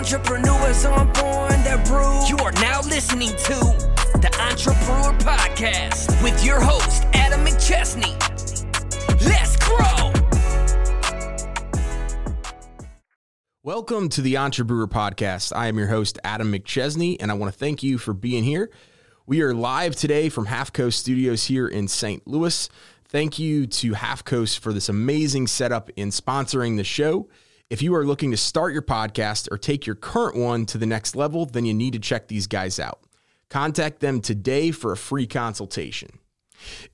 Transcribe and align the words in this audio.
Entrepreneurs 0.00 0.86
on 0.86 1.12
born 1.12 1.50
that 1.62 1.84
brew. 1.86 2.26
You 2.26 2.42
are 2.42 2.52
now 2.52 2.80
listening 2.80 3.28
to 3.28 3.54
the 4.18 4.34
Entrepreneur 4.40 5.12
Podcast 5.18 6.22
with 6.24 6.42
your 6.42 6.58
host, 6.58 7.04
Adam 7.12 7.44
McChesney. 7.44 8.18
Let's 9.26 9.58
grow. 9.58 10.10
Welcome 13.62 14.08
to 14.08 14.22
the 14.22 14.38
Entrepreneur 14.38 14.86
Podcast. 14.86 15.54
I 15.54 15.66
am 15.66 15.76
your 15.76 15.88
host, 15.88 16.18
Adam 16.24 16.50
McChesney, 16.50 17.18
and 17.20 17.30
I 17.30 17.34
want 17.34 17.52
to 17.52 17.58
thank 17.58 17.82
you 17.82 17.98
for 17.98 18.14
being 18.14 18.42
here. 18.42 18.70
We 19.26 19.42
are 19.42 19.52
live 19.52 19.96
today 19.96 20.30
from 20.30 20.46
Half 20.46 20.72
Coast 20.72 20.98
Studios 20.98 21.44
here 21.44 21.68
in 21.68 21.88
St. 21.88 22.26
Louis. 22.26 22.70
Thank 23.04 23.38
you 23.38 23.66
to 23.66 23.92
Half 23.92 24.24
Coast 24.24 24.60
for 24.60 24.72
this 24.72 24.88
amazing 24.88 25.46
setup 25.46 25.90
in 25.94 26.08
sponsoring 26.08 26.78
the 26.78 26.84
show. 26.84 27.28
If 27.70 27.82
you 27.82 27.94
are 27.94 28.04
looking 28.04 28.32
to 28.32 28.36
start 28.36 28.72
your 28.72 28.82
podcast 28.82 29.48
or 29.52 29.56
take 29.56 29.86
your 29.86 29.94
current 29.94 30.36
one 30.36 30.66
to 30.66 30.76
the 30.76 30.86
next 30.86 31.14
level, 31.14 31.46
then 31.46 31.64
you 31.64 31.72
need 31.72 31.92
to 31.92 32.00
check 32.00 32.26
these 32.26 32.48
guys 32.48 32.80
out. 32.80 32.98
Contact 33.48 34.00
them 34.00 34.20
today 34.20 34.72
for 34.72 34.90
a 34.90 34.96
free 34.96 35.28
consultation. 35.28 36.18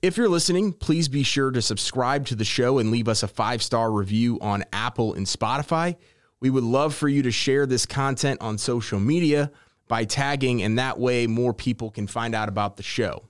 If 0.03 0.17
you're 0.17 0.29
listening, 0.29 0.73
please 0.73 1.07
be 1.07 1.23
sure 1.23 1.49
to 1.49 1.63
subscribe 1.63 2.27
to 2.27 2.35
the 2.35 2.45
show 2.45 2.77
and 2.77 2.91
leave 2.91 3.07
us 3.07 3.23
a 3.23 3.27
five 3.27 3.63
star 3.63 3.91
review 3.91 4.37
on 4.39 4.65
Apple 4.71 5.15
and 5.15 5.25
Spotify. 5.25 5.95
We 6.39 6.51
would 6.51 6.63
love 6.63 6.93
for 6.93 7.09
you 7.09 7.23
to 7.23 7.31
share 7.31 7.65
this 7.65 7.87
content 7.87 8.39
on 8.43 8.59
social 8.59 8.99
media 8.99 9.51
by 9.87 10.05
tagging, 10.05 10.61
and 10.61 10.77
that 10.77 10.99
way 10.99 11.25
more 11.25 11.55
people 11.55 11.89
can 11.89 12.05
find 12.05 12.35
out 12.35 12.49
about 12.49 12.77
the 12.77 12.83
show. 12.83 13.23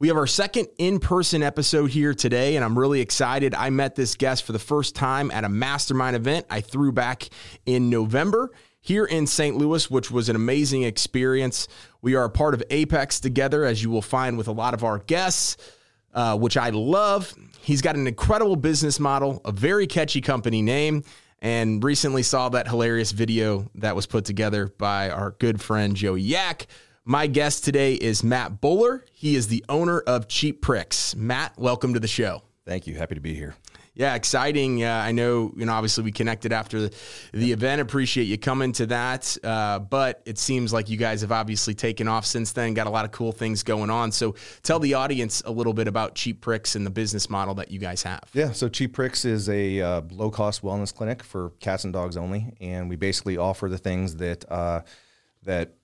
We 0.00 0.08
have 0.08 0.16
our 0.16 0.26
second 0.26 0.68
in 0.78 0.98
person 0.98 1.42
episode 1.42 1.90
here 1.90 2.14
today, 2.14 2.56
and 2.56 2.64
I'm 2.64 2.78
really 2.78 3.02
excited. 3.02 3.54
I 3.54 3.68
met 3.68 3.96
this 3.96 4.14
guest 4.14 4.44
for 4.44 4.52
the 4.52 4.58
first 4.58 4.94
time 4.94 5.30
at 5.30 5.44
a 5.44 5.48
mastermind 5.50 6.16
event 6.16 6.46
I 6.48 6.62
threw 6.62 6.90
back 6.90 7.28
in 7.66 7.90
November 7.90 8.50
here 8.80 9.04
in 9.04 9.26
St. 9.26 9.58
Louis, 9.58 9.90
which 9.90 10.10
was 10.10 10.30
an 10.30 10.36
amazing 10.36 10.84
experience. 10.84 11.68
We 12.00 12.14
are 12.14 12.24
a 12.24 12.30
part 12.30 12.54
of 12.54 12.62
Apex 12.70 13.20
together, 13.20 13.66
as 13.66 13.82
you 13.82 13.90
will 13.90 14.00
find 14.00 14.38
with 14.38 14.48
a 14.48 14.52
lot 14.52 14.72
of 14.72 14.84
our 14.84 15.00
guests. 15.00 15.58
Uh, 16.12 16.36
which 16.36 16.56
I 16.56 16.70
love. 16.70 17.32
He's 17.60 17.82
got 17.82 17.94
an 17.94 18.08
incredible 18.08 18.56
business 18.56 18.98
model, 18.98 19.40
a 19.44 19.52
very 19.52 19.86
catchy 19.86 20.20
company 20.20 20.60
name, 20.60 21.04
and 21.38 21.84
recently 21.84 22.24
saw 22.24 22.48
that 22.48 22.66
hilarious 22.66 23.12
video 23.12 23.70
that 23.76 23.94
was 23.94 24.06
put 24.06 24.24
together 24.24 24.66
by 24.76 25.10
our 25.10 25.36
good 25.38 25.60
friend 25.60 25.94
Joey 25.94 26.22
Yak. 26.22 26.66
My 27.06 27.26
guest 27.26 27.64
today 27.64 27.94
is 27.94 28.22
Matt 28.22 28.60
Bowler. 28.60 29.06
He 29.10 29.34
is 29.34 29.48
the 29.48 29.64
owner 29.70 30.00
of 30.00 30.28
Cheap 30.28 30.60
Pricks. 30.60 31.16
Matt, 31.16 31.58
welcome 31.58 31.94
to 31.94 32.00
the 32.00 32.06
show. 32.06 32.42
Thank 32.66 32.86
you. 32.86 32.94
Happy 32.94 33.14
to 33.14 33.22
be 33.22 33.34
here. 33.34 33.54
Yeah, 33.94 34.14
exciting. 34.14 34.84
Uh, 34.84 35.02
I 35.04 35.12
know, 35.12 35.50
you 35.56 35.64
know, 35.64 35.72
obviously 35.72 36.04
we 36.04 36.12
connected 36.12 36.52
after 36.52 36.82
the, 36.82 36.94
the 37.32 37.52
event. 37.52 37.80
Appreciate 37.80 38.24
you 38.24 38.36
coming 38.36 38.72
to 38.72 38.86
that. 38.86 39.34
Uh, 39.42 39.78
but 39.78 40.20
it 40.26 40.36
seems 40.36 40.74
like 40.74 40.90
you 40.90 40.98
guys 40.98 41.22
have 41.22 41.32
obviously 41.32 41.72
taken 41.72 42.06
off 42.06 42.26
since 42.26 42.52
then, 42.52 42.74
got 42.74 42.86
a 42.86 42.90
lot 42.90 43.06
of 43.06 43.12
cool 43.12 43.32
things 43.32 43.62
going 43.62 43.88
on. 43.88 44.12
So 44.12 44.34
tell 44.62 44.78
the 44.78 44.92
audience 44.92 45.42
a 45.46 45.50
little 45.50 45.72
bit 45.72 45.88
about 45.88 46.14
Cheap 46.14 46.42
Pricks 46.42 46.76
and 46.76 46.84
the 46.84 46.90
business 46.90 47.30
model 47.30 47.54
that 47.54 47.70
you 47.70 47.78
guys 47.78 48.02
have. 48.02 48.24
Yeah, 48.34 48.52
so 48.52 48.68
Cheap 48.68 48.92
Pricks 48.92 49.24
is 49.24 49.48
a 49.48 49.80
uh, 49.80 50.02
low 50.10 50.30
cost 50.30 50.60
wellness 50.62 50.94
clinic 50.94 51.22
for 51.22 51.50
cats 51.60 51.84
and 51.84 51.94
dogs 51.94 52.18
only. 52.18 52.52
And 52.60 52.90
we 52.90 52.96
basically 52.96 53.38
offer 53.38 53.70
the 53.70 53.78
things 53.78 54.16
that, 54.16 54.44
uh, 54.52 54.82
that 55.44 55.76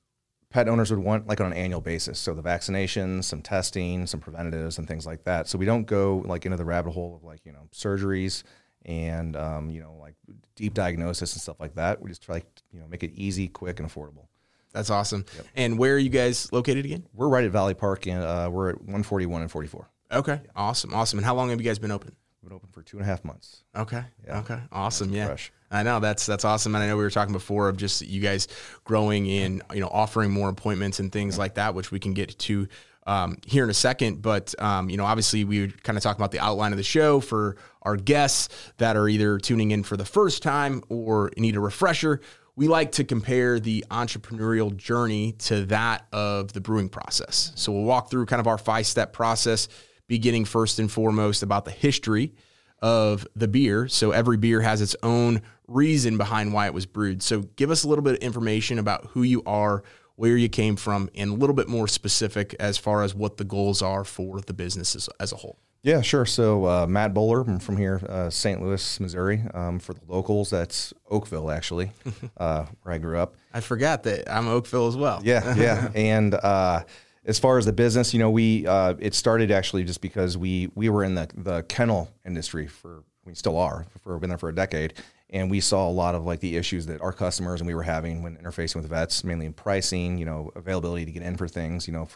pet 0.56 0.68
owners 0.68 0.90
would 0.90 1.00
want 1.00 1.26
like 1.26 1.38
on 1.38 1.48
an 1.48 1.52
annual 1.52 1.82
basis. 1.82 2.18
So 2.18 2.32
the 2.32 2.42
vaccinations, 2.42 3.24
some 3.24 3.42
testing, 3.42 4.06
some 4.06 4.20
preventatives, 4.20 4.78
and 4.78 4.88
things 4.88 5.04
like 5.04 5.24
that. 5.24 5.48
So 5.48 5.58
we 5.58 5.66
don't 5.66 5.84
go 5.84 6.22
like 6.24 6.46
into 6.46 6.56
the 6.56 6.64
rabbit 6.64 6.92
hole 6.92 7.14
of 7.14 7.22
like 7.22 7.40
you 7.44 7.52
know 7.52 7.68
surgeries 7.74 8.42
and 8.86 9.36
um, 9.36 9.70
you 9.70 9.82
know 9.82 9.98
like 10.00 10.14
deep 10.54 10.72
diagnosis 10.72 11.34
and 11.34 11.42
stuff 11.42 11.60
like 11.60 11.74
that. 11.74 12.00
We 12.00 12.08
just 12.08 12.22
try 12.22 12.40
to 12.40 12.46
you 12.72 12.80
know 12.80 12.88
make 12.88 13.02
it 13.02 13.12
easy, 13.12 13.48
quick, 13.48 13.80
and 13.80 13.88
affordable. 13.90 14.28
That's 14.72 14.88
awesome. 14.88 15.26
Yep. 15.36 15.46
And 15.56 15.78
where 15.78 15.94
are 15.94 15.98
you 15.98 16.08
guys 16.08 16.50
located 16.54 16.86
again? 16.86 17.06
We're 17.12 17.28
right 17.28 17.44
at 17.44 17.50
Valley 17.50 17.74
Park, 17.74 18.06
and 18.06 18.22
uh, 18.22 18.48
we're 18.50 18.70
at 18.70 18.76
141 18.76 19.42
and 19.42 19.50
44. 19.50 19.90
Okay, 20.10 20.40
yeah. 20.42 20.50
awesome, 20.56 20.94
awesome. 20.94 21.18
And 21.18 21.26
how 21.26 21.34
long 21.34 21.50
have 21.50 21.60
you 21.60 21.66
guys 21.66 21.78
been 21.78 21.90
open? 21.90 22.16
We've 22.40 22.48
been 22.48 22.56
open 22.56 22.70
for 22.72 22.80
two 22.80 22.96
and 22.96 23.04
a 23.04 23.08
half 23.10 23.26
months. 23.26 23.62
Okay. 23.76 24.04
Yeah. 24.26 24.38
Okay. 24.38 24.58
Awesome. 24.72 25.12
Yeah. 25.12 25.26
Fresh. 25.26 25.52
I 25.70 25.82
know 25.82 26.00
that's 26.00 26.26
that's 26.26 26.44
awesome, 26.44 26.74
and 26.74 26.84
I 26.84 26.88
know 26.88 26.96
we 26.96 27.02
were 27.02 27.10
talking 27.10 27.32
before 27.32 27.68
of 27.68 27.76
just 27.76 28.02
you 28.02 28.20
guys 28.20 28.48
growing 28.84 29.26
in, 29.26 29.62
you 29.72 29.80
know, 29.80 29.88
offering 29.88 30.30
more 30.30 30.48
appointments 30.48 31.00
and 31.00 31.10
things 31.10 31.38
like 31.38 31.54
that, 31.54 31.74
which 31.74 31.90
we 31.90 31.98
can 31.98 32.14
get 32.14 32.38
to 32.38 32.68
um, 33.06 33.38
here 33.46 33.64
in 33.64 33.70
a 33.70 33.74
second. 33.74 34.22
But 34.22 34.54
um, 34.60 34.90
you 34.90 34.96
know, 34.96 35.04
obviously, 35.04 35.44
we 35.44 35.62
were 35.62 35.72
kind 35.82 35.96
of 35.96 36.02
talking 36.02 36.20
about 36.20 36.32
the 36.32 36.40
outline 36.40 36.72
of 36.72 36.78
the 36.78 36.84
show 36.84 37.20
for 37.20 37.56
our 37.82 37.96
guests 37.96 38.72
that 38.78 38.96
are 38.96 39.08
either 39.08 39.38
tuning 39.38 39.70
in 39.70 39.82
for 39.82 39.96
the 39.96 40.04
first 40.04 40.42
time 40.42 40.82
or 40.88 41.30
need 41.36 41.56
a 41.56 41.60
refresher. 41.60 42.20
We 42.56 42.68
like 42.68 42.92
to 42.92 43.04
compare 43.04 43.60
the 43.60 43.84
entrepreneurial 43.90 44.74
journey 44.74 45.32
to 45.32 45.66
that 45.66 46.06
of 46.10 46.52
the 46.54 46.60
brewing 46.60 46.88
process. 46.88 47.52
So 47.54 47.70
we'll 47.70 47.82
walk 47.82 48.10
through 48.10 48.26
kind 48.26 48.40
of 48.40 48.46
our 48.46 48.56
five 48.56 48.86
step 48.86 49.12
process, 49.12 49.68
beginning 50.06 50.46
first 50.46 50.78
and 50.78 50.90
foremost 50.90 51.42
about 51.42 51.64
the 51.64 51.70
history 51.70 52.32
of 52.80 53.26
the 53.36 53.48
beer. 53.48 53.88
So 53.88 54.10
every 54.10 54.36
beer 54.36 54.60
has 54.60 54.80
its 54.80 54.96
own 55.02 55.42
reason 55.68 56.16
behind 56.16 56.52
why 56.52 56.66
it 56.66 56.74
was 56.74 56.86
brewed. 56.86 57.22
So 57.22 57.42
give 57.56 57.70
us 57.70 57.84
a 57.84 57.88
little 57.88 58.04
bit 58.04 58.14
of 58.14 58.20
information 58.20 58.78
about 58.78 59.06
who 59.06 59.22
you 59.22 59.42
are, 59.46 59.82
where 60.16 60.36
you 60.36 60.48
came 60.48 60.76
from, 60.76 61.10
and 61.14 61.30
a 61.30 61.34
little 61.34 61.54
bit 61.54 61.68
more 61.68 61.88
specific 61.88 62.54
as 62.58 62.78
far 62.78 63.02
as 63.02 63.14
what 63.14 63.36
the 63.36 63.44
goals 63.44 63.82
are 63.82 64.04
for 64.04 64.40
the 64.40 64.54
business 64.54 64.94
as, 64.94 65.08
as 65.20 65.32
a 65.32 65.36
whole. 65.36 65.58
Yeah, 65.82 66.00
sure. 66.00 66.26
So 66.26 66.66
uh, 66.66 66.86
Matt 66.88 67.14
Bowler, 67.14 67.42
I'm 67.42 67.60
from 67.60 67.76
here, 67.76 68.00
uh, 68.08 68.28
St. 68.28 68.60
Louis, 68.60 68.98
Missouri. 68.98 69.42
Um, 69.54 69.78
for 69.78 69.94
the 69.94 70.00
locals, 70.08 70.50
that's 70.50 70.92
Oakville, 71.08 71.48
actually, 71.48 71.92
uh, 72.38 72.66
where 72.82 72.94
I 72.94 72.98
grew 72.98 73.18
up. 73.18 73.36
I 73.54 73.60
forgot 73.60 74.02
that 74.02 74.28
I'm 74.28 74.48
Oakville 74.48 74.88
as 74.88 74.96
well. 74.96 75.20
Yeah, 75.22 75.54
yeah. 75.54 75.90
and 75.94 76.34
uh, 76.34 76.82
as 77.24 77.38
far 77.38 77.58
as 77.58 77.66
the 77.66 77.72
business, 77.72 78.12
you 78.12 78.18
know, 78.18 78.30
we 78.30 78.66
uh, 78.66 78.94
it 78.98 79.14
started 79.14 79.52
actually 79.52 79.84
just 79.84 80.00
because 80.00 80.36
we 80.36 80.70
we 80.74 80.88
were 80.88 81.04
in 81.04 81.14
the 81.14 81.28
the 81.36 81.62
kennel 81.64 82.10
industry 82.24 82.66
for 82.66 83.04
we 83.24 83.34
still 83.34 83.56
are 83.56 83.86
for 84.02 84.18
been 84.18 84.28
there 84.28 84.38
for 84.38 84.48
a 84.48 84.54
decade, 84.54 84.94
and 85.30 85.50
we 85.50 85.60
saw 85.60 85.88
a 85.88 85.90
lot 85.90 86.14
of 86.14 86.24
like 86.24 86.40
the 86.40 86.56
issues 86.56 86.86
that 86.86 87.00
our 87.00 87.12
customers 87.12 87.60
and 87.60 87.66
we 87.66 87.74
were 87.74 87.82
having 87.82 88.22
when 88.22 88.36
interfacing 88.36 88.76
with 88.76 88.88
vets, 88.88 89.24
mainly 89.24 89.46
in 89.46 89.52
pricing, 89.52 90.18
you 90.18 90.24
know, 90.24 90.50
availability 90.54 91.04
to 91.04 91.12
get 91.12 91.22
in 91.22 91.36
for 91.36 91.48
things, 91.48 91.86
you 91.86 91.92
know. 91.92 92.08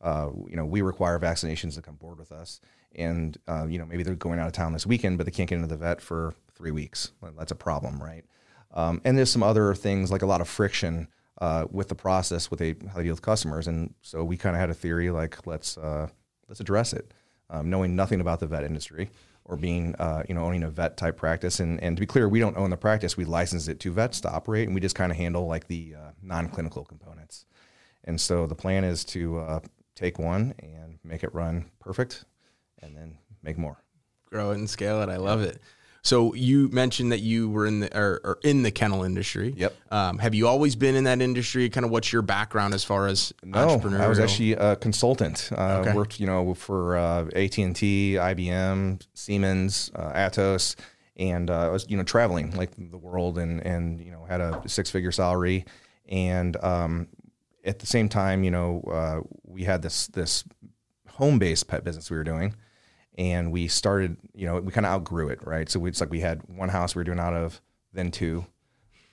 Uh, 0.00 0.30
you 0.46 0.54
know, 0.54 0.64
we 0.64 0.80
require 0.80 1.18
vaccinations 1.18 1.74
to 1.74 1.82
come 1.82 1.96
board 1.96 2.20
with 2.20 2.30
us, 2.30 2.60
and 2.94 3.36
uh, 3.48 3.66
you 3.68 3.78
know 3.78 3.86
maybe 3.86 4.04
they're 4.04 4.14
going 4.14 4.38
out 4.38 4.46
of 4.46 4.52
town 4.52 4.72
this 4.72 4.86
weekend, 4.86 5.18
but 5.18 5.24
they 5.24 5.32
can't 5.32 5.48
get 5.48 5.56
into 5.56 5.66
the 5.66 5.76
vet 5.76 6.00
for 6.00 6.34
three 6.54 6.70
weeks. 6.70 7.10
That's 7.36 7.50
a 7.50 7.56
problem, 7.56 8.00
right? 8.00 8.24
Um, 8.74 9.00
and 9.04 9.18
there's 9.18 9.30
some 9.30 9.42
other 9.42 9.74
things 9.74 10.12
like 10.12 10.22
a 10.22 10.26
lot 10.26 10.40
of 10.40 10.48
friction 10.48 11.08
uh, 11.40 11.66
with 11.70 11.88
the 11.88 11.94
process 11.94 12.50
with 12.50 12.60
how 12.60 12.96
they 12.96 13.04
deal 13.04 13.12
with 13.12 13.22
customers. 13.22 13.66
And 13.66 13.94
so 14.02 14.24
we 14.24 14.36
kind 14.36 14.54
of 14.54 14.60
had 14.60 14.70
a 14.70 14.74
theory 14.74 15.10
like 15.10 15.46
let's 15.46 15.78
uh, 15.78 16.08
let's 16.48 16.60
address 16.60 16.92
it, 16.92 17.12
um, 17.50 17.70
knowing 17.70 17.96
nothing 17.96 18.20
about 18.20 18.40
the 18.40 18.46
vet 18.46 18.64
industry 18.64 19.10
or 19.48 19.56
being 19.56 19.94
uh, 19.98 20.22
you 20.28 20.34
know 20.34 20.44
owning 20.44 20.62
a 20.62 20.70
vet 20.70 20.96
type 20.96 21.16
practice. 21.16 21.58
And 21.58 21.82
and 21.82 21.96
to 21.96 22.00
be 22.00 22.06
clear, 22.06 22.28
we 22.28 22.38
don't 22.38 22.56
own 22.56 22.70
the 22.70 22.76
practice; 22.76 23.16
we 23.16 23.24
license 23.24 23.66
it 23.66 23.80
to 23.80 23.92
vets 23.92 24.20
to 24.20 24.30
operate, 24.30 24.68
and 24.68 24.74
we 24.74 24.80
just 24.80 24.94
kind 24.94 25.10
of 25.10 25.18
handle 25.18 25.46
like 25.46 25.66
the 25.66 25.96
uh, 25.96 26.10
non 26.22 26.48
clinical 26.48 26.84
components. 26.84 27.46
And 28.04 28.20
so 28.20 28.46
the 28.46 28.54
plan 28.54 28.84
is 28.84 29.04
to 29.06 29.38
uh, 29.38 29.60
take 29.96 30.18
one 30.18 30.54
and 30.60 30.98
make 31.02 31.24
it 31.24 31.34
run 31.34 31.70
perfect, 31.80 32.24
and 32.80 32.96
then 32.96 33.18
make 33.42 33.58
more. 33.58 33.82
Grow 34.26 34.52
it 34.52 34.58
and 34.58 34.70
scale 34.70 35.02
it. 35.02 35.08
I 35.08 35.16
love 35.16 35.40
it. 35.40 35.60
So 36.02 36.34
you 36.34 36.68
mentioned 36.68 37.12
that 37.12 37.20
you 37.20 37.50
were 37.50 37.66
in 37.66 37.80
the 37.80 37.98
or, 37.98 38.20
or 38.24 38.38
in 38.42 38.62
the 38.62 38.70
kennel 38.70 39.02
industry. 39.02 39.54
Yep. 39.56 39.74
Um, 39.90 40.18
have 40.18 40.34
you 40.34 40.46
always 40.46 40.76
been 40.76 40.94
in 40.94 41.04
that 41.04 41.20
industry? 41.20 41.68
Kind 41.70 41.84
of 41.84 41.90
what's 41.90 42.12
your 42.12 42.22
background 42.22 42.74
as 42.74 42.84
far 42.84 43.06
as 43.06 43.32
no, 43.42 43.66
entrepreneurial? 43.66 44.00
I 44.00 44.08
was 44.08 44.18
actually 44.18 44.52
a 44.52 44.76
consultant. 44.76 45.50
Uh, 45.52 45.82
okay. 45.82 45.92
Worked, 45.94 46.20
you 46.20 46.26
know, 46.26 46.54
for 46.54 46.96
uh, 46.96 47.26
AT 47.34 47.58
and 47.58 47.74
T, 47.74 48.14
IBM, 48.14 49.02
Siemens, 49.14 49.90
uh, 49.94 50.12
Atos, 50.12 50.76
and 51.16 51.50
uh, 51.50 51.66
I 51.66 51.68
was, 51.68 51.86
you 51.88 51.96
know, 51.96 52.04
traveling 52.04 52.56
like 52.56 52.70
the 52.76 52.98
world 52.98 53.38
and 53.38 53.60
and 53.66 54.00
you 54.00 54.12
know 54.12 54.24
had 54.24 54.40
a 54.40 54.62
six 54.66 54.90
figure 54.90 55.12
salary, 55.12 55.64
and 56.08 56.56
um, 56.62 57.08
at 57.64 57.80
the 57.80 57.86
same 57.86 58.08
time, 58.08 58.44
you 58.44 58.50
know, 58.50 58.82
uh, 58.90 59.20
we 59.44 59.64
had 59.64 59.82
this 59.82 60.06
this 60.08 60.44
home 61.08 61.38
based 61.38 61.66
pet 61.66 61.82
business 61.82 62.10
we 62.10 62.16
were 62.16 62.24
doing 62.24 62.54
and 63.18 63.50
we 63.50 63.66
started, 63.66 64.16
you 64.32 64.46
know, 64.46 64.60
we 64.60 64.70
kind 64.70 64.86
of 64.86 64.92
outgrew 64.92 65.28
it, 65.28 65.44
right? 65.44 65.68
So 65.68 65.84
it's 65.86 66.00
like 66.00 66.08
we 66.08 66.20
had 66.20 66.40
one 66.46 66.68
house 66.68 66.94
we 66.94 67.00
were 67.00 67.04
doing 67.04 67.18
out 67.18 67.34
of, 67.34 67.60
then 67.92 68.12
two, 68.12 68.46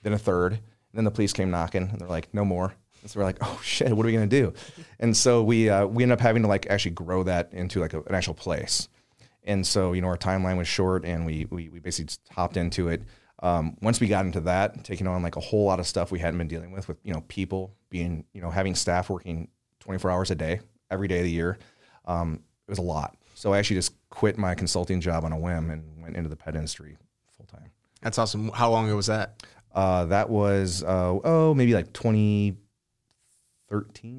then 0.02 0.12
a 0.12 0.18
third, 0.18 0.52
and 0.52 0.60
then 0.94 1.04
the 1.04 1.10
police 1.10 1.32
came 1.32 1.50
knocking, 1.50 1.88
and 1.90 2.00
they're 2.00 2.08
like, 2.08 2.32
no 2.32 2.44
more. 2.44 2.72
And 3.02 3.10
so 3.10 3.18
we're 3.18 3.26
like, 3.26 3.38
oh 3.40 3.60
shit, 3.62 3.92
what 3.92 4.06
are 4.06 4.06
we 4.06 4.12
gonna 4.12 4.28
do? 4.28 4.54
And 5.00 5.14
so 5.16 5.42
we 5.42 5.68
uh, 5.68 5.86
we 5.86 6.04
ended 6.04 6.18
up 6.18 6.22
having 6.22 6.42
to 6.42 6.48
like 6.48 6.66
actually 6.70 6.92
grow 6.92 7.24
that 7.24 7.52
into 7.52 7.80
like 7.80 7.94
a, 7.94 8.02
an 8.02 8.14
actual 8.14 8.34
place. 8.34 8.88
And 9.42 9.66
so 9.66 9.92
you 9.92 10.02
know 10.02 10.08
our 10.08 10.16
timeline 10.16 10.56
was 10.56 10.68
short, 10.68 11.04
and 11.04 11.26
we 11.26 11.46
we, 11.50 11.68
we 11.68 11.80
basically 11.80 12.06
just 12.06 12.20
hopped 12.30 12.56
into 12.56 12.88
it. 12.88 13.02
Um, 13.42 13.76
once 13.82 14.00
we 14.00 14.06
got 14.06 14.24
into 14.24 14.40
that, 14.42 14.84
taking 14.84 15.06
on 15.06 15.22
like 15.22 15.36
a 15.36 15.40
whole 15.40 15.64
lot 15.64 15.80
of 15.80 15.86
stuff 15.86 16.10
we 16.10 16.20
hadn't 16.20 16.38
been 16.38 16.48
dealing 16.48 16.70
with, 16.70 16.86
with 16.86 16.98
you 17.02 17.12
know 17.12 17.22
people 17.26 17.74
being 17.90 18.24
you 18.32 18.40
know 18.40 18.50
having 18.50 18.76
staff 18.76 19.10
working 19.10 19.48
24 19.80 20.10
hours 20.10 20.30
a 20.30 20.36
day 20.36 20.60
every 20.90 21.08
day 21.08 21.18
of 21.18 21.24
the 21.24 21.30
year, 21.30 21.58
um, 22.06 22.40
it 22.66 22.70
was 22.70 22.78
a 22.78 22.82
lot. 22.82 23.16
So 23.36 23.52
I 23.52 23.58
actually 23.58 23.76
just 23.76 23.92
quit 24.08 24.38
my 24.38 24.54
consulting 24.54 24.98
job 24.98 25.22
on 25.22 25.30
a 25.30 25.38
whim 25.38 25.70
and 25.70 25.84
went 26.02 26.16
into 26.16 26.30
the 26.30 26.36
pet 26.36 26.54
industry 26.56 26.96
full 27.36 27.44
time. 27.44 27.70
That's 28.00 28.16
awesome. 28.18 28.48
How 28.48 28.70
long 28.70 28.86
ago 28.86 28.96
was 28.96 29.08
that? 29.08 29.44
Uh, 29.74 30.06
that 30.06 30.30
was 30.30 30.82
uh, 30.82 31.18
oh 31.22 31.52
maybe 31.52 31.74
like 31.74 31.92
2013, 31.92 32.56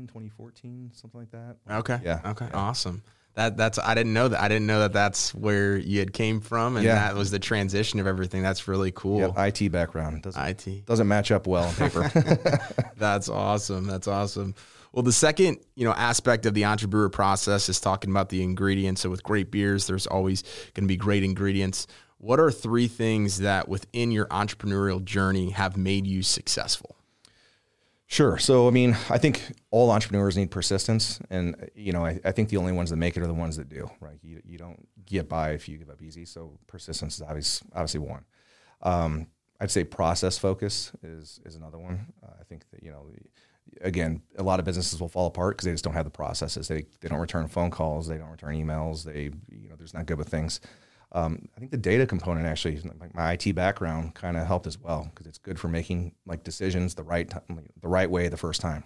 2014, 0.08 0.92
something 0.94 1.20
like 1.20 1.32
that. 1.32 1.56
Okay. 1.68 2.00
Yeah. 2.04 2.22
Okay. 2.26 2.48
Awesome. 2.54 3.02
That 3.34 3.58
that's 3.58 3.80
I 3.80 3.96
didn't 3.96 4.14
know 4.14 4.28
that. 4.28 4.40
I 4.40 4.48
didn't 4.48 4.68
know 4.68 4.82
that 4.82 4.94
that's 4.94 5.34
where 5.34 5.78
you 5.78 5.98
had 5.98 6.14
came 6.14 6.40
from, 6.40 6.76
and 6.76 6.86
Yeah. 6.86 6.94
that 6.96 7.16
was 7.16 7.32
the 7.32 7.40
transition 7.40 8.00
of 8.00 8.06
everything. 8.06 8.44
That's 8.44 8.68
really 8.68 8.92
cool. 8.92 9.20
Yep, 9.20 9.34
IT 9.60 9.72
background 9.72 10.22
doesn't 10.22 10.44
IT. 10.68 10.86
doesn't 10.86 11.08
match 11.08 11.32
up 11.32 11.48
well 11.48 11.64
on 11.66 11.74
paper. 11.74 12.12
That's 12.98 13.30
awesome. 13.30 13.86
That's 13.86 14.08
awesome. 14.08 14.54
Well, 14.98 15.04
the 15.04 15.12
second, 15.12 15.60
you 15.76 15.86
know, 15.86 15.94
aspect 15.94 16.48
of 16.48 16.56
the 16.56 16.66
entrepreneur 16.66 17.08
process 17.08 17.70
is 17.70 17.80
talking 17.80 18.10
about 18.10 18.30
the 18.30 18.42
ingredients. 18.42 19.02
So 19.02 19.12
with 19.12 19.22
great 19.22 19.52
beers, 19.52 19.86
there's 19.86 20.08
always 20.08 20.42
going 20.74 20.86
to 20.86 20.88
be 20.88 20.98
great 20.98 21.24
ingredients. 21.24 21.86
What 22.18 22.40
are 22.40 22.50
three 22.50 22.88
things 22.88 23.38
that 23.42 23.70
within 23.70 24.10
your 24.10 24.26
entrepreneurial 24.30 25.06
journey 25.06 25.52
have 25.52 25.78
made 25.78 26.08
you 26.08 26.24
successful? 26.24 26.96
Sure. 28.08 28.40
So, 28.40 28.68
I 28.68 28.72
mean, 28.72 28.98
I 29.08 29.20
think 29.20 29.44
all 29.70 29.92
entrepreneurs 29.92 30.36
need 30.36 30.50
persistence, 30.50 31.20
and 31.30 31.70
you 31.76 31.94
know, 31.94 32.04
I, 32.04 32.20
I 32.26 32.32
think 32.32 32.50
the 32.50 32.58
only 32.58 32.72
ones 32.72 32.90
that 32.90 32.96
make 32.96 33.16
it 33.18 33.22
are 33.22 33.28
the 33.28 33.36
ones 33.36 33.58
that 33.58 33.70
do. 33.70 33.92
Right? 34.00 34.18
You, 34.24 34.42
you 34.46 34.58
don't 34.58 34.88
get 35.06 35.30
by 35.30 35.52
if 35.52 35.70
you 35.70 35.78
give 35.78 35.92
up 35.92 36.02
easy. 36.02 36.26
So, 36.26 36.58
persistence 36.66 37.18
is 37.18 37.22
obvious, 37.22 37.62
obviously 37.72 38.00
one. 38.00 38.26
Um, 38.82 39.28
I'd 39.60 39.70
say 39.70 39.84
process 39.84 40.40
focus 40.40 40.92
is 41.04 41.40
is 41.46 41.56
another 41.56 41.78
one. 41.78 42.08
Uh, 42.24 42.32
I 42.40 42.44
think 42.46 42.64
that 42.72 42.82
you 42.82 42.90
know, 42.90 43.06
again, 43.82 44.22
a 44.38 44.44
lot 44.44 44.60
of 44.60 44.66
businesses 44.66 45.00
will 45.00 45.10
fall 45.10 45.28
apart 45.28 45.56
because 45.56 45.66
they 45.66 45.72
just 45.72 45.84
don't 45.84 45.94
have 45.94 46.06
the 46.06 46.12
processes. 46.12 46.68
They 46.68 46.86
they 47.02 47.08
don't 47.10 47.20
return 47.20 47.48
phone 47.48 47.72
calls. 47.72 48.08
They 48.08 48.18
don't 48.18 48.30
return 48.30 48.56
emails. 48.56 49.04
They 49.04 49.24
you 49.50 49.70
know, 49.70 49.76
they're 49.76 49.86
just 49.86 49.94
not 49.94 50.06
good 50.06 50.18
with 50.18 50.30
things. 50.30 50.60
Um, 51.14 51.48
I 51.56 51.60
think 51.60 51.72
the 51.72 51.78
data 51.78 52.06
component 52.06 52.46
actually, 52.48 52.80
like 53.00 53.16
my 53.16 53.32
IT 53.34 53.54
background, 53.56 54.14
kind 54.14 54.36
of 54.36 54.46
helped 54.46 54.68
as 54.68 54.78
well 54.78 55.10
because 55.10 55.26
it's 55.26 55.38
good 55.38 55.58
for 55.58 55.70
making 55.70 56.14
like 56.26 56.44
decisions 56.44 56.96
the 56.96 57.04
right 57.04 57.30
time, 57.30 57.62
the 57.82 57.88
right 57.88 58.10
way 58.12 58.28
the 58.28 58.38
first 58.38 58.60
time. 58.60 58.84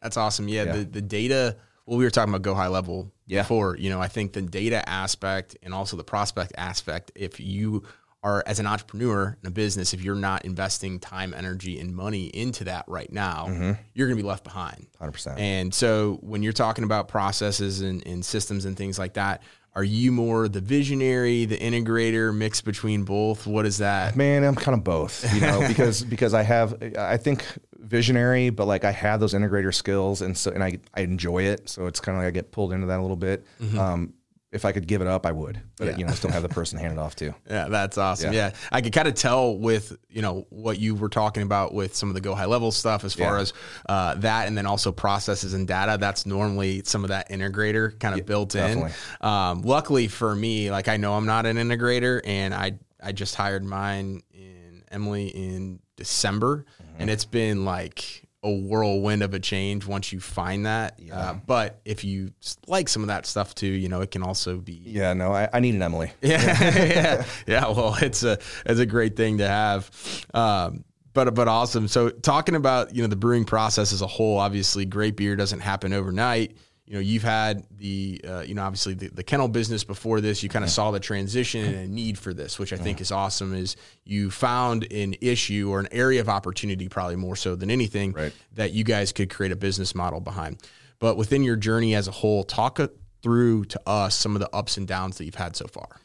That's 0.00 0.16
awesome. 0.16 0.46
Yeah, 0.48 0.62
Yeah. 0.64 0.72
The, 0.76 0.84
the 0.84 1.02
data, 1.02 1.56
well, 1.86 1.98
we 1.98 2.04
were 2.04 2.10
talking 2.10 2.32
about 2.32 2.42
GoHighLevel 2.48 3.10
Yeah. 3.26 3.42
before. 3.42 3.76
You 3.76 3.90
know, 3.90 4.00
I 4.00 4.06
think 4.06 4.32
the 4.32 4.42
data 4.42 4.88
aspect 4.88 5.56
and 5.62 5.74
also 5.74 5.96
the 5.96 6.04
prospect 6.04 6.52
aspect, 6.56 7.10
if 7.16 7.40
you 7.40 7.82
are 8.22 8.42
as 8.46 8.58
an 8.58 8.66
entrepreneur 8.66 9.36
in 9.42 9.48
a 9.48 9.50
business, 9.50 9.94
if 9.94 10.02
you're 10.02 10.14
not 10.14 10.44
investing 10.44 11.00
time, 11.00 11.32
energy, 11.32 11.78
and 11.78 11.94
money 11.94 12.26
into 12.26 12.64
that 12.64 12.84
right 12.86 13.10
now, 13.10 13.46
you're 13.94 14.06
going 14.08 14.16
to 14.16 14.22
be 14.22 14.28
left 14.28 14.44
behind. 14.44 14.86
100%. 15.00 15.38
And 15.38 15.72
so 15.72 16.18
when 16.20 16.42
you're 16.42 16.52
talking 16.52 16.84
about 16.84 17.08
processes 17.08 17.80
and, 17.80 18.06
and 18.06 18.24
systems 18.24 18.66
and 18.66 18.76
things 18.76 18.98
like 18.98 19.14
that, 19.14 19.42
are 19.74 19.84
you 19.84 20.10
more 20.10 20.48
the 20.48 20.60
visionary, 20.60 21.44
the 21.44 21.56
integrator, 21.56 22.34
mix 22.34 22.60
between 22.60 23.04
both? 23.04 23.46
What 23.46 23.66
is 23.66 23.78
that? 23.78 24.16
Man, 24.16 24.42
I'm 24.42 24.56
kind 24.56 24.76
of 24.76 24.82
both, 24.82 25.32
you 25.32 25.40
know, 25.40 25.64
because 25.68 26.02
because 26.02 26.34
I 26.34 26.42
have 26.42 26.82
I 26.98 27.16
think 27.16 27.46
visionary, 27.78 28.50
but 28.50 28.66
like 28.66 28.84
I 28.84 28.90
have 28.90 29.20
those 29.20 29.32
integrator 29.32 29.72
skills, 29.72 30.22
and 30.22 30.36
so 30.36 30.50
and 30.50 30.64
I 30.64 30.78
I 30.94 31.02
enjoy 31.02 31.44
it, 31.44 31.68
so 31.68 31.86
it's 31.86 32.00
kind 32.00 32.18
of 32.18 32.24
like 32.24 32.28
I 32.28 32.30
get 32.32 32.50
pulled 32.50 32.72
into 32.72 32.88
that 32.88 32.98
a 32.98 33.02
little 33.02 33.16
bit. 33.16 33.46
Um, 33.78 34.12
if 34.52 34.64
I 34.64 34.72
could 34.72 34.86
give 34.88 35.00
it 35.00 35.06
up, 35.06 35.26
I 35.26 35.32
would, 35.32 35.60
but 35.76 35.86
Yeah. 35.88 35.96
you 35.96 36.04
know, 36.04 36.12
still 36.12 36.30
have 36.32 36.42
the 36.42 36.48
person 36.48 36.78
hand 36.78 36.92
it 36.94 36.98
off 36.98 37.14
to. 37.16 37.32
Yeah, 37.48 37.68
that's 37.68 37.96
awesome. 37.98 38.32
Yeah. 38.32 38.48
Yeah. 38.48 38.54
I 38.72 38.80
could 38.80 38.92
kind 38.92 39.06
of 39.06 39.14
tell 39.14 39.56
with, 39.56 39.96
you 40.08 40.22
know, 40.22 40.46
what 40.50 40.78
you 40.80 40.94
were 40.96 41.08
talking 41.08 41.42
about 41.44 41.72
with 41.72 41.94
some 41.94 42.08
of 42.08 42.14
the 42.16 42.20
GoHighLevel 42.20 42.72
stuff 42.72 43.04
as 43.04 43.14
far 43.14 43.36
Yeah. 43.36 43.42
as 43.42 43.52
uh, 43.88 44.14
that 44.16 44.48
and 44.48 44.58
then 44.58 44.66
also 44.66 44.90
processes 44.90 45.54
and 45.54 45.68
data. 45.68 45.98
That's 46.00 46.26
normally 46.26 46.82
some 46.84 47.04
of 47.04 47.08
that 47.08 47.30
integrator 47.30 47.96
kind 48.00 48.18
of 48.18 48.26
built 48.26 48.54
in. 48.56 48.90
Um, 49.20 49.62
luckily 49.62 50.08
for 50.08 50.34
me, 50.34 50.70
like 50.70 50.88
I 50.88 50.96
know 50.96 51.14
I'm 51.14 51.26
not 51.26 51.46
an 51.46 51.56
integrator 51.56 52.20
and 52.24 52.52
I, 52.52 52.72
I 53.02 53.12
just 53.12 53.34
hired 53.36 53.64
mine 53.64 54.20
in 54.32 54.82
Emily 54.90 55.28
in 55.28 55.78
December 55.96 56.64
Mm-hmm. 56.82 57.02
and 57.02 57.10
it's 57.10 57.24
been 57.24 57.64
like 57.64 58.24
a 58.42 58.50
whirlwind 58.50 59.22
of 59.22 59.34
a 59.34 59.40
change 59.40 59.86
once 59.86 60.12
you 60.12 60.20
find 60.20 60.64
that. 60.66 60.98
Uh, 61.12 61.34
but 61.46 61.80
if 61.84 62.04
you 62.04 62.32
like 62.66 62.88
some 62.88 63.02
of 63.02 63.08
that 63.08 63.26
stuff 63.26 63.54
too, 63.54 63.66
you 63.66 63.88
know, 63.88 64.00
it 64.00 64.10
can 64.10 64.22
also 64.22 64.56
be 64.56 64.80
Yeah, 64.84 65.12
no, 65.12 65.32
I, 65.32 65.48
I 65.52 65.60
need 65.60 65.74
an 65.74 65.82
Emily. 65.82 66.12
yeah, 66.22 66.74
yeah, 66.74 67.24
yeah. 67.46 67.68
Well, 67.68 67.96
it's 68.00 68.22
a 68.22 68.38
it's 68.64 68.80
a 68.80 68.86
great 68.86 69.16
thing 69.16 69.38
to 69.38 69.46
have, 69.48 69.90
um, 70.32 70.84
but 71.12 71.34
but 71.34 71.48
awesome. 71.48 71.88
So 71.88 72.08
talking 72.08 72.54
about 72.54 72.94
you 72.94 73.02
know 73.02 73.08
the 73.08 73.16
brewing 73.16 73.44
process 73.44 73.92
as 73.92 74.00
a 74.00 74.06
whole, 74.06 74.38
obviously, 74.38 74.86
great 74.86 75.16
beer 75.16 75.36
doesn't 75.36 75.60
happen 75.60 75.92
overnight. 75.92 76.56
You 76.90 76.96
know, 76.96 77.00
you've 77.02 77.22
had 77.22 77.64
the 77.78 78.20
uh, 78.26 78.40
you 78.40 78.54
know 78.56 78.64
obviously 78.64 78.94
the, 78.94 79.06
the 79.10 79.22
kennel 79.22 79.46
business 79.46 79.84
before 79.84 80.20
this. 80.20 80.42
You 80.42 80.48
kind 80.48 80.64
of 80.64 80.72
saw 80.72 80.90
the 80.90 80.98
transition 80.98 81.64
and 81.64 81.76
a 81.76 81.86
need 81.86 82.18
for 82.18 82.34
this, 82.34 82.58
which 82.58 82.72
I 82.72 82.76
think 82.76 83.00
is 83.00 83.12
awesome. 83.12 83.54
Is 83.54 83.76
you 84.04 84.28
found 84.28 84.92
an 84.92 85.14
issue 85.20 85.68
or 85.70 85.78
an 85.78 85.86
area 85.92 86.20
of 86.20 86.28
opportunity, 86.28 86.88
probably 86.88 87.14
more 87.14 87.36
so 87.36 87.54
than 87.54 87.70
anything, 87.70 88.12
Right. 88.12 88.32
that 88.54 88.72
you 88.72 88.82
guys 88.82 89.12
could 89.12 89.30
create 89.30 89.52
a 89.52 89.56
business 89.56 89.94
model 89.94 90.18
behind. 90.18 90.56
But 90.98 91.16
within 91.16 91.44
your 91.44 91.54
journey 91.54 91.94
as 91.94 92.08
a 92.08 92.10
whole, 92.10 92.42
talk 92.42 92.80
through 93.22 93.66
to 93.66 93.80
us 93.86 94.16
some 94.16 94.34
of 94.34 94.40
the 94.40 94.50
ups 94.52 94.76
and 94.76 94.88
downs 94.88 95.16
that 95.18 95.26
you've 95.26 95.36
had 95.36 95.54
so 95.54 95.68
far. 95.68 96.00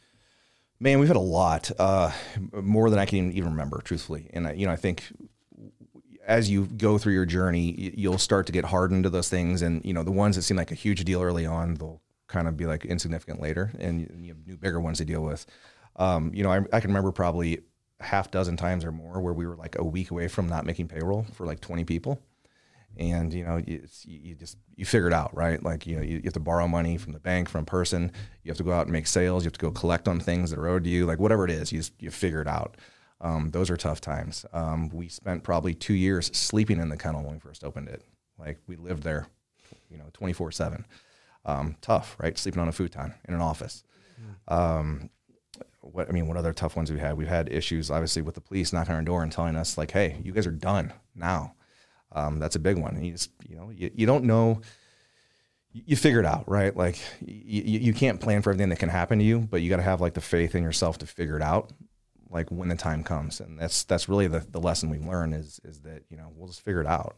Man, 0.79 0.99
we've 0.99 1.07
had 1.07 1.17
a 1.17 1.19
lot, 1.19 1.71
uh, 1.79 2.11
more 2.53 2.91
than 2.91 2.99
I 2.99 3.05
can 3.07 3.31
even 3.31 3.51
remember, 3.51 3.81
truthfully. 3.83 4.29
And 4.33 4.45
I, 4.47 4.51
you 4.53 4.67
know, 4.67 4.71
I 4.71 4.75
think 4.75 5.03
as 6.25 6.50
you 6.50 6.66
go 6.66 6.98
through 6.98 7.13
your 7.13 7.25
journey, 7.25 7.94
you'll 7.95 8.18
start 8.18 8.45
to 8.48 8.51
get 8.51 8.66
hardened 8.66 9.04
to 9.04 9.10
those 9.10 9.30
things, 9.30 9.62
and 9.62 9.83
you 9.86 9.94
know, 9.94 10.04
the 10.04 10.12
ones 10.12 10.36
that 10.36 10.42
seem 10.42 10.57
like 10.57 10.72
a 10.72 10.75
huge 10.75 11.04
deal 11.06 11.22
early 11.22 11.45
on, 11.45 11.75
they'll 11.75 12.01
kind 12.27 12.48
of 12.48 12.57
be 12.57 12.66
like 12.66 12.86
insignificant 12.86 13.42
later, 13.42 13.72
and 13.80 14.01
you, 14.01 14.30
have 14.30 14.48
new 14.48 14.57
bigger 14.57 14.80
ones 14.80 14.98
to 14.98 15.06
deal 15.06 15.22
with. 15.22 15.45
Um, 15.98 16.31
you 16.33 16.44
know, 16.44 16.51
I, 16.51 16.57
I 16.74 16.80
can 16.80 16.89
remember 16.89 17.12
probably 17.12 17.62
half 18.00 18.31
dozen 18.31 18.57
times 18.57 18.83
or 18.83 18.92
more 18.92 19.22
where 19.22 19.33
we 19.33 19.45
were 19.45 19.56
like 19.56 19.77
a 19.77 19.83
week 19.83 20.12
away 20.12 20.27
from 20.27 20.50
not 20.50 20.66
making 20.66 20.88
payroll 20.88 21.25
for 21.33 21.45
like 21.45 21.62
20 21.62 21.86
people. 21.86 22.19
And 22.98 23.33
you 23.33 23.44
know 23.44 23.57
you 23.57 23.86
you 24.06 24.36
just 24.36 24.57
you 24.77 24.86
figure 24.86 25.07
it 25.07 25.13
out 25.13 25.36
right? 25.36 25.62
Like 25.62 25.86
you 25.86 25.98
know 25.98 26.01
you, 26.01 26.16
you 26.16 26.22
have 26.24 26.33
to 26.33 26.39
borrow 26.39 26.66
money 26.66 26.98
from 26.98 27.12
the 27.12 27.19
bank 27.19 27.50
from 27.50 27.63
a 27.63 27.66
person. 27.66 28.10
You 28.42 28.50
have 28.51 28.57
to 28.57 28.63
go 28.63 28.72
out 28.72 28.83
and 28.83 28.94
make 28.94 29.06
sales. 29.06 29.44
You 29.44 29.48
have 29.48 29.54
to 29.54 29.60
go 29.60 29.72
collect 29.72 30.07
on 30.07 30.22
things 30.22 30.50
that 30.50 30.60
are 30.60 30.68
owed 30.69 30.86
to 30.86 30.89
you. 30.89 31.06
Like 31.06 31.19
whatever 31.19 31.44
it 31.44 31.51
is 31.51 31.74
you 31.74 31.80
just 31.80 31.92
you 32.00 32.10
figure 32.10 32.39
it 32.39 32.48
out 32.48 32.77
um, 33.21 33.50
those 33.51 33.69
are 33.69 33.77
tough 33.77 34.01
times 34.01 34.45
um, 34.53 34.89
we 34.89 35.07
spent 35.07 35.44
probably 35.44 35.73
two 35.73 35.94
years 35.94 36.27
sleeping 36.33 36.79
in 36.79 36.89
the 36.89 36.97
kennel 36.97 37.23
when 37.23 37.33
we 37.33 37.39
first 37.39 37.63
opened 37.63 37.88
it 37.88 38.03
like 38.38 38.59
we 38.67 38.75
lived 38.75 39.03
there 39.03 39.27
you 39.89 39.97
know 39.97 40.06
24 40.13 40.51
7 40.51 40.85
um, 41.45 41.75
tough 41.81 42.15
right 42.19 42.38
sleeping 42.38 42.62
on 42.62 42.67
a 42.67 42.71
futon 42.71 43.13
in 43.27 43.33
an 43.33 43.41
office 43.41 43.83
um, 44.47 45.09
what 45.81 46.09
I 46.09 46.12
mean, 46.12 46.27
what 46.27 46.38
other 46.38 46.53
tough 46.53 46.75
ones 46.75 46.91
we 46.91 47.00
had? 47.00 47.17
We've 47.17 47.27
had 47.27 47.51
issues, 47.51 47.91
obviously, 47.91 48.21
with 48.21 48.35
the 48.35 48.41
police 48.41 48.73
knocking 48.73 48.91
on 48.91 48.97
our 48.97 49.03
door 49.03 49.23
and 49.23 49.31
telling 49.31 49.56
us, 49.56 49.77
like, 49.77 49.91
"Hey, 49.91 50.19
you 50.23 50.31
guys 50.31 50.47
are 50.47 50.51
done 50.51 50.94
now." 51.13 51.53
Um, 52.12 52.39
that's 52.39 52.56
a 52.56 52.59
big 52.59 52.77
one. 52.77 52.95
And 52.95 53.05
you 53.05 53.12
just, 53.12 53.31
you 53.48 53.55
know, 53.55 53.69
you, 53.69 53.91
you 53.93 54.05
don't 54.05 54.24
know. 54.24 54.62
You 55.72 55.84
you 55.86 55.95
figure 55.95 56.19
it 56.19 56.25
out, 56.25 56.50
right? 56.50 56.75
Like, 56.75 56.98
you, 57.25 57.62
you 57.79 57.93
can't 57.93 58.19
plan 58.19 58.41
for 58.41 58.51
everything 58.51 58.69
that 58.69 58.79
can 58.79 58.89
happen 58.89 59.19
to 59.19 59.25
you, 59.25 59.39
but 59.39 59.62
you 59.62 59.69
got 59.69 59.77
to 59.77 59.84
have 59.84 60.01
like 60.01 60.13
the 60.13 60.22
faith 60.22 60.55
in 60.55 60.63
yourself 60.63 60.98
to 61.00 61.05
figure 61.05 61.36
it 61.36 61.43
out, 61.43 61.72
like 62.29 62.50
when 62.51 62.70
the 62.70 62.75
time 62.75 63.03
comes. 63.03 63.39
And 63.39 63.60
that's 63.60 63.84
that's 63.84 64.08
really 64.10 64.27
the, 64.27 64.39
the 64.39 64.60
lesson 64.60 64.89
we've 64.89 65.05
learned 65.05 65.34
is 65.34 65.60
is 65.63 65.82
that 65.82 66.03
you 66.10 66.17
know 66.17 66.32
we'll 66.36 66.48
just 66.48 66.62
figure 66.62 66.82
it 66.82 66.88
out. 66.88 67.17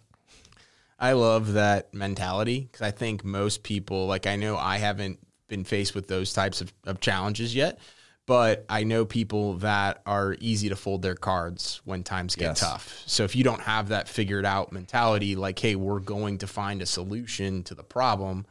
I 1.00 1.14
love 1.14 1.54
that 1.54 1.94
mentality 1.94 2.62
because 2.62 2.82
I 2.82 2.92
think 2.92 3.24
most 3.24 3.62
people, 3.64 4.08
like 4.08 4.26
I 4.26 4.36
know 4.36 4.58
I 4.58 4.78
haven't 4.78 5.20
been 5.48 5.64
faced 5.64 5.94
with 5.94 6.08
those 6.08 6.34
types 6.34 6.60
of, 6.60 6.74
of 6.86 7.00
challenges 7.00 7.54
yet, 7.56 7.78
but 8.26 8.66
I 8.68 8.84
know 8.84 9.06
people 9.06 9.54
that 9.60 10.02
are 10.08 10.36
easy 10.40 10.70
to 10.70 10.76
fold 10.76 11.04
their 11.04 11.16
cards 11.16 11.82
when 11.86 12.04
times 12.04 12.36
get 12.36 12.46
Yes. 12.46 12.60
tough. 12.62 13.04
So 13.06 13.24
if 13.24 13.36
you 13.36 13.44
don't 13.44 13.62
have 13.62 13.90
that 13.90 14.10
figured 14.10 14.44
out 14.44 14.72
mentality, 14.72 15.36
like, 15.36 15.60
hey, 15.60 15.76
we're 15.76 16.00
going 16.00 16.40
to 16.40 16.48
find 16.48 16.82
a 16.82 16.86
solution 16.88 17.62
to 17.64 17.76
the 17.76 17.84
problem, 17.84 18.48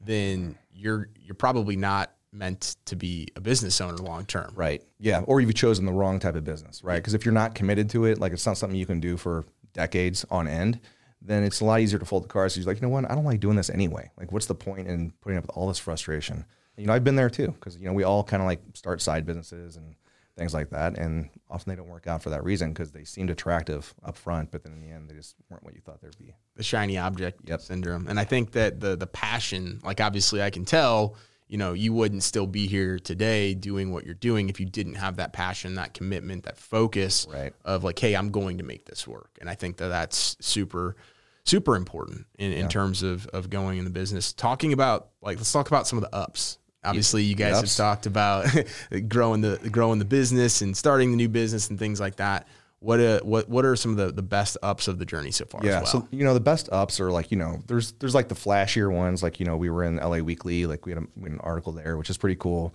then 0.00 0.58
you're 0.74 1.08
you're 1.18 1.34
probably 1.34 1.76
not 1.76 2.12
meant 2.36 2.76
to 2.86 2.96
be 2.96 3.28
a 3.36 3.40
business 3.40 3.80
owner 3.80 3.96
long 3.96 4.24
term. 4.26 4.52
Right. 4.54 4.82
Yeah. 4.98 5.20
Or 5.26 5.40
you've 5.40 5.54
chosen 5.54 5.86
the 5.86 5.92
wrong 5.92 6.18
type 6.18 6.34
of 6.36 6.44
business, 6.44 6.84
right? 6.84 6.96
Because 6.96 7.14
if 7.14 7.24
you're 7.24 7.34
not 7.34 7.54
committed 7.54 7.90
to 7.90 8.04
it, 8.04 8.18
like 8.18 8.32
it's 8.32 8.46
not 8.46 8.56
something 8.58 8.78
you 8.78 8.86
can 8.86 9.00
do 9.00 9.16
for 9.16 9.44
decades 9.72 10.24
on 10.30 10.46
end, 10.48 10.80
then 11.22 11.42
it's 11.42 11.60
a 11.60 11.64
lot 11.64 11.80
easier 11.80 11.98
to 11.98 12.04
fold 12.04 12.24
the 12.24 12.28
cards. 12.28 12.54
So 12.54 12.60
you're 12.60 12.66
like, 12.66 12.76
you 12.76 12.82
know 12.82 12.88
what? 12.92 13.10
I 13.10 13.14
don't 13.14 13.24
like 13.24 13.40
doing 13.40 13.56
this 13.56 13.70
anyway. 13.70 14.10
Like, 14.16 14.32
what's 14.32 14.46
the 14.46 14.54
point 14.54 14.86
in 14.88 15.10
putting 15.22 15.38
up 15.38 15.44
with 15.46 15.56
all 15.56 15.68
this 15.68 15.78
frustration? 15.78 16.44
You 16.76 16.86
know, 16.86 16.92
I've 16.92 17.04
been 17.04 17.16
there 17.16 17.30
too, 17.30 17.48
because 17.52 17.76
you 17.78 17.86
know 17.86 17.94
we 17.94 18.04
all 18.04 18.22
kind 18.22 18.42
of 18.42 18.46
like 18.46 18.60
start 18.74 19.00
side 19.00 19.24
businesses 19.24 19.76
and 19.76 19.94
things 20.36 20.52
like 20.52 20.68
that, 20.68 20.98
and 20.98 21.30
often 21.50 21.70
they 21.70 21.76
don't 21.76 21.88
work 21.88 22.06
out 22.06 22.22
for 22.22 22.28
that 22.28 22.44
reason 22.44 22.68
because 22.70 22.90
they 22.92 23.02
seemed 23.04 23.30
attractive 23.30 23.94
up 24.04 24.14
front, 24.14 24.50
but 24.50 24.62
then 24.62 24.74
in 24.74 24.80
the 24.82 24.90
end 24.90 25.08
they 25.08 25.14
just 25.14 25.36
weren't 25.48 25.64
what 25.64 25.74
you 25.74 25.80
thought 25.80 26.02
they'd 26.02 26.18
be. 26.18 26.34
the 26.54 26.62
shiny 26.62 26.98
object 26.98 27.40
Yep. 27.48 27.60
syndrome. 27.62 28.06
And 28.08 28.20
I 28.20 28.24
think 28.24 28.52
that 28.52 28.78
the 28.80 28.94
the 28.94 29.06
passion, 29.06 29.80
like 29.82 30.02
obviously 30.02 30.42
I 30.42 30.50
can 30.50 30.66
tell, 30.66 31.16
you 31.48 31.58
know, 31.58 31.72
you 31.72 31.92
wouldn't 31.92 32.22
still 32.22 32.46
be 32.46 32.66
here 32.66 32.98
today 32.98 33.54
doing 33.54 33.92
what 33.92 34.04
you're 34.04 34.14
doing 34.14 34.48
if 34.48 34.58
you 34.58 34.66
didn't 34.66 34.94
have 34.96 35.16
that 35.16 35.32
passion, 35.32 35.74
that 35.74 35.94
commitment, 35.94 36.44
that 36.44 36.58
focus 36.58 37.26
Right. 37.32 37.52
of 37.64 37.84
like, 37.84 37.98
hey, 37.98 38.14
I'm 38.16 38.30
going 38.30 38.58
to 38.58 38.64
make 38.64 38.84
this 38.86 39.06
work. 39.06 39.30
And 39.40 39.48
I 39.48 39.54
think 39.54 39.76
that 39.78 39.88
that's 39.88 40.36
super 40.40 40.96
super 41.44 41.76
important 41.76 42.26
in, 42.40 42.52
in 42.52 42.68
terms 42.68 43.04
of 43.04 43.26
of 43.28 43.48
going 43.48 43.78
in 43.78 43.84
the 43.84 43.90
business. 43.90 44.32
Talking 44.32 44.72
about 44.72 45.08
like 45.22 45.36
let's 45.38 45.52
talk 45.52 45.68
about 45.68 45.86
some 45.86 45.98
of 45.98 46.02
the 46.04 46.14
ups. 46.14 46.58
Obviously, 46.84 47.22
you 47.24 47.34
guys 47.34 47.54
have 47.60 47.76
talked 47.76 48.06
about 48.06 48.46
growing 49.08 49.40
the 49.40 49.56
growing 49.70 49.98
the 49.98 50.04
business 50.04 50.62
and 50.62 50.76
starting 50.76 51.10
the 51.10 51.16
new 51.16 51.28
business 51.28 51.68
and 51.70 51.78
things 51.78 51.98
like 52.00 52.16
that. 52.16 52.46
What 52.80 53.00
uh, 53.00 53.20
what 53.20 53.48
what 53.48 53.64
are 53.64 53.74
some 53.76 53.92
of 53.92 53.96
the, 53.96 54.12
the 54.12 54.22
best 54.22 54.56
ups 54.62 54.88
of 54.88 54.98
the 54.98 55.06
journey 55.06 55.30
so 55.30 55.44
far? 55.44 55.60
Yeah. 55.64 55.80
as 55.80 55.94
well? 55.94 56.02
So 56.02 56.08
you 56.10 56.24
know 56.24 56.34
the 56.34 56.40
best 56.40 56.68
ups 56.70 57.00
are 57.00 57.10
like 57.10 57.30
you 57.30 57.36
know 57.36 57.62
there's 57.66 57.92
there's 57.92 58.14
like 58.14 58.28
the 58.28 58.34
flashier 58.34 58.92
ones 58.92 59.22
like 59.22 59.40
you 59.40 59.46
know 59.46 59.56
we 59.56 59.70
were 59.70 59.84
in 59.84 59.96
LA 59.96 60.18
Weekly 60.18 60.66
like 60.66 60.86
we 60.86 60.92
had, 60.92 61.02
a, 61.02 61.06
we 61.16 61.24
had 61.24 61.32
an 61.32 61.40
article 61.40 61.72
there 61.72 61.96
which 61.96 62.10
is 62.10 62.16
pretty 62.16 62.36
cool. 62.36 62.74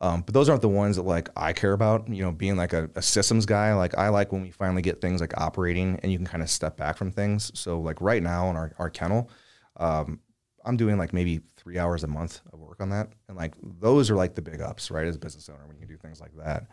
Um, 0.00 0.22
but 0.22 0.34
those 0.34 0.48
aren't 0.48 0.62
the 0.62 0.68
ones 0.68 0.96
that 0.96 1.02
like 1.02 1.28
I 1.36 1.52
care 1.52 1.72
about. 1.72 2.08
You 2.08 2.24
know, 2.24 2.32
being 2.32 2.56
like 2.56 2.72
a, 2.72 2.90
a 2.94 3.02
systems 3.02 3.46
guy, 3.46 3.74
like 3.74 3.96
I 3.96 4.08
like 4.08 4.32
when 4.32 4.42
we 4.42 4.50
finally 4.50 4.82
get 4.82 5.00
things 5.00 5.20
like 5.20 5.38
operating 5.40 6.00
and 6.02 6.10
you 6.10 6.18
can 6.18 6.26
kind 6.26 6.42
of 6.42 6.50
step 6.50 6.76
back 6.76 6.96
from 6.96 7.10
things. 7.10 7.52
So 7.54 7.80
like 7.80 8.00
right 8.00 8.22
now 8.22 8.50
in 8.50 8.56
our, 8.56 8.72
our 8.78 8.90
kennel, 8.90 9.30
um, 9.76 10.20
I'm 10.64 10.76
doing 10.76 10.98
like 10.98 11.12
maybe 11.12 11.40
three 11.56 11.78
hours 11.78 12.02
a 12.02 12.08
month 12.08 12.40
of 12.52 12.58
work 12.58 12.80
on 12.80 12.90
that. 12.90 13.12
And 13.28 13.36
like 13.36 13.54
those 13.62 14.10
are 14.10 14.16
like 14.16 14.34
the 14.34 14.42
big 14.42 14.60
ups, 14.60 14.90
right? 14.90 15.06
As 15.06 15.16
a 15.16 15.18
business 15.18 15.48
owner, 15.48 15.66
when 15.66 15.78
you 15.78 15.86
do 15.86 15.96
things 15.96 16.20
like 16.20 16.36
that. 16.38 16.66